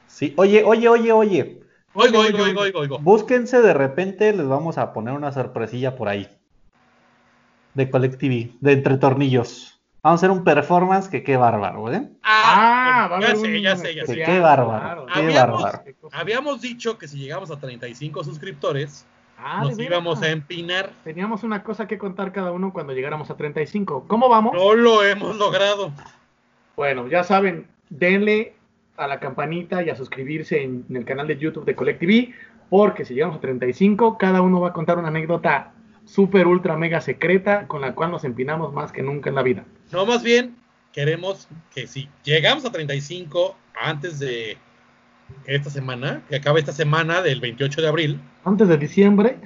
[0.07, 1.61] Sí, oye, oye, oye, oye.
[1.95, 2.99] Oigo, Oigo, oigo, oigo, oigo, oigo, oigo.
[2.99, 6.29] Búsquense de repente, les vamos a poner una sorpresilla por ahí.
[7.75, 9.81] De Collective, de entre tornillos.
[10.03, 12.09] Vamos a hacer un performance que qué bárbaro, ¿eh?
[12.23, 14.15] Ah, va a ya sé, un ya sé, ya sé.
[14.25, 15.07] qué bárbaro, claro.
[15.07, 15.85] qué Habíamos- bárbaro.
[16.13, 19.07] Habíamos dicho que si llegamos a 35 suscriptores,
[19.43, 20.91] Ah, nos íbamos a empinar.
[21.03, 24.05] Teníamos una cosa que contar cada uno cuando llegáramos a 35.
[24.07, 24.53] ¿Cómo vamos?
[24.55, 25.93] No lo hemos logrado.
[26.77, 28.55] Bueno, ya saben, denle
[28.99, 32.35] a la campanita y a suscribirse en, en el canal de YouTube de Collective,
[32.69, 35.73] porque si llegamos a 35, cada uno va a contar una anécdota
[36.11, 39.65] súper, ultra, mega secreta con la cual nos empinamos más que nunca en la vida.
[39.93, 40.57] No, más bien,
[40.93, 44.59] queremos que si llegamos a 35 antes de
[45.47, 49.39] esta semana, que acabe esta semana del 28 de abril, Antes de diciembre,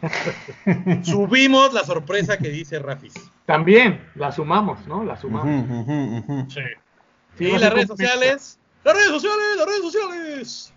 [1.02, 3.14] subimos la sorpresa que dice Rafis.
[3.46, 5.04] también la sumamos, ¿no?
[5.04, 5.66] La sumamos.
[6.48, 6.60] Sí.
[7.38, 8.58] Sí, y las redes sociales.
[8.82, 10.74] Las redes sociales, las redes sociales.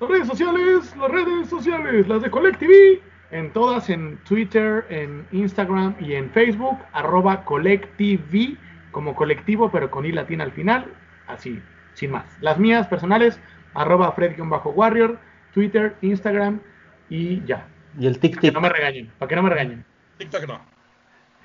[0.00, 3.00] Las redes sociales, las redes sociales, las de Collective,
[3.30, 8.56] en todas, en Twitter, en Instagram y en Facebook, arroba Collective,
[8.90, 10.86] como colectivo, pero con i latina al final,
[11.26, 11.60] así,
[11.94, 12.24] sin más.
[12.40, 13.40] Las mías personales,
[13.74, 15.18] arroba Fred-Warrior,
[15.52, 16.60] Twitter, Instagram
[17.08, 17.66] y ya.
[17.98, 18.54] Y el tic Que tic.
[18.54, 19.84] no me regañen, para que no me regañen.
[20.18, 20.60] TikTok no.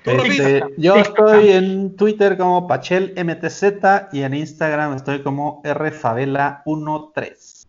[0.04, 3.64] Este, yo estoy en Twitter como PachelMTZ
[4.12, 7.59] y en Instagram estoy como RFavela13.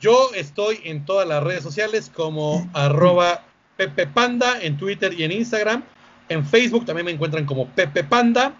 [0.00, 3.44] Yo estoy en todas las redes sociales como arroba
[3.76, 5.82] Pepe Panda en Twitter y en Instagram.
[6.28, 8.54] En Facebook también me encuentran como Pepe Panda.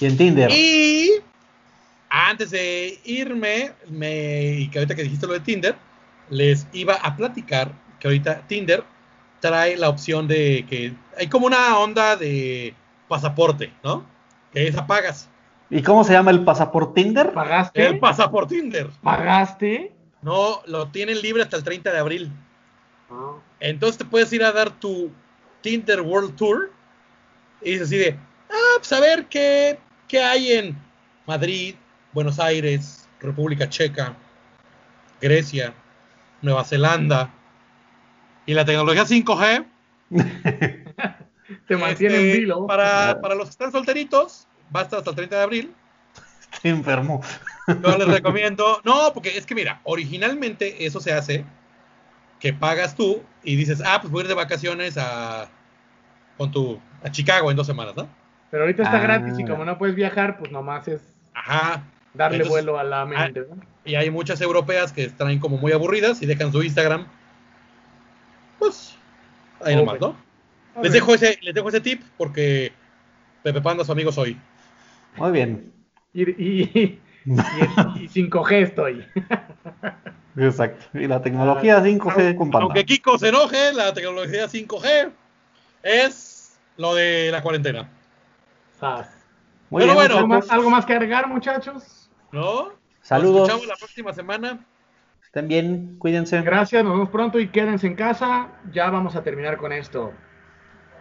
[0.00, 0.50] Y en Tinder.
[0.50, 1.12] Y
[2.10, 5.76] antes de irme, me, y que ahorita que dijiste lo de Tinder,
[6.28, 8.84] les iba a platicar que ahorita Tinder
[9.40, 12.74] trae la opción de que hay como una onda de
[13.08, 14.04] pasaporte, ¿no?
[14.52, 15.28] Que esa pagas.
[15.70, 17.32] ¿Y cómo se llama el pasaporte Tinder?
[17.32, 17.86] ¿Pagaste?
[17.86, 18.88] El pasaporte Tinder.
[19.02, 19.95] ¿Pagaste?
[20.26, 22.32] No, lo tienen libre hasta el 30 de abril.
[23.08, 23.40] No.
[23.60, 25.12] Entonces te puedes ir a dar tu
[25.60, 26.72] Tinder World Tour
[27.62, 28.18] y dices así de,
[28.50, 30.76] ah, pues a ver qué, qué hay en
[31.28, 31.76] Madrid,
[32.12, 34.16] Buenos Aires, República Checa,
[35.20, 35.72] Grecia,
[36.42, 37.32] Nueva Zelanda.
[38.46, 39.64] Y la tecnología 5G
[41.68, 42.66] Te mantiene este, en vilo.
[42.66, 45.74] para, para los que están solteritos, va a estar hasta el 30 de abril.
[46.66, 47.20] Estoy enfermo.
[47.68, 48.80] Yo les recomiendo.
[48.84, 51.44] No, porque es que mira, originalmente eso se hace
[52.40, 55.48] que pagas tú y dices, ah, pues voy a ir de vacaciones a
[56.36, 58.08] con tu a Chicago en dos semanas, ¿no?
[58.50, 59.02] Pero ahorita está Ah.
[59.02, 61.00] gratis y como no puedes viajar, pues nomás es
[61.34, 61.82] Ajá.
[62.14, 63.40] darle Entonces, vuelo a la mente.
[63.48, 63.56] ¿no?
[63.84, 67.06] Y hay muchas europeas que están como muy aburridas y dejan su Instagram.
[68.58, 68.96] Pues
[69.64, 70.16] ahí nomás, ¿no?
[70.82, 72.72] Les dejo ese, les dejo ese tip porque
[73.42, 74.38] Pepe Panda su amigo soy.
[75.16, 75.72] Muy bien.
[76.16, 79.04] Y, y, y, y sin coger estoy.
[80.36, 80.98] Exacto.
[80.98, 82.64] Y la tecnología 5G con panda.
[82.64, 85.10] Aunque Kiko se enoje, la tecnología 5G
[85.82, 87.88] es lo de la cuarentena.
[89.70, 92.10] Muy Pero bien, bueno, ¿Algo, más, algo más que agregar, muchachos?
[92.32, 92.72] ¿no?
[93.02, 93.40] Saludos.
[93.40, 94.66] Nos escuchamos la próxima semana.
[95.24, 96.40] Estén bien, cuídense.
[96.42, 98.48] Gracias, nos vemos pronto y quédense en casa.
[98.72, 100.12] Ya vamos a terminar con esto.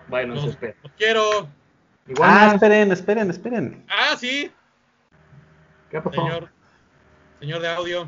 [0.07, 0.75] Bueno, se Los, espera.
[0.83, 1.47] los quiero.
[2.07, 3.85] Igual, Ah, esperen, esperen, esperen.
[3.89, 4.51] Ah, sí,
[5.95, 6.21] ¿qué pasó?
[6.21, 6.49] señor.
[7.39, 8.07] Señor de audio.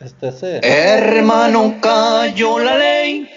[0.00, 3.30] Este es el- Hermano, cayó la ley.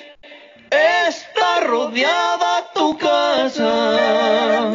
[0.71, 4.71] Está rodeada tu casa.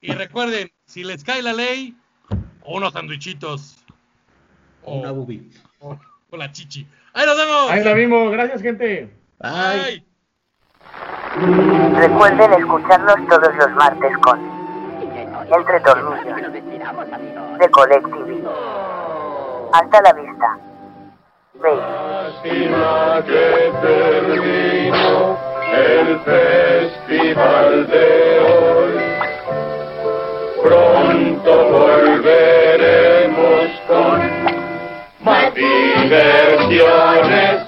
[0.00, 1.96] Y recuerden, si les cae la ley,
[2.64, 3.76] unos sandwichitos.
[4.84, 5.98] O, Una o-
[6.30, 6.86] o la chichi.
[7.12, 7.70] ¡Ahí nos vemos!
[7.70, 8.30] Ahí la vimos.
[8.32, 9.10] Gracias, gente.
[9.38, 10.04] Bye.
[11.38, 14.40] Recuerden escucharnos todos los martes con
[15.52, 16.24] Entre tornillos.
[17.58, 18.44] De Colectivi.
[19.72, 20.58] Hasta la vista.
[21.62, 25.38] Lástima que terminó
[25.72, 28.98] el festival de hoy.
[30.62, 34.20] Pronto volveremos con
[35.20, 37.67] más diversiones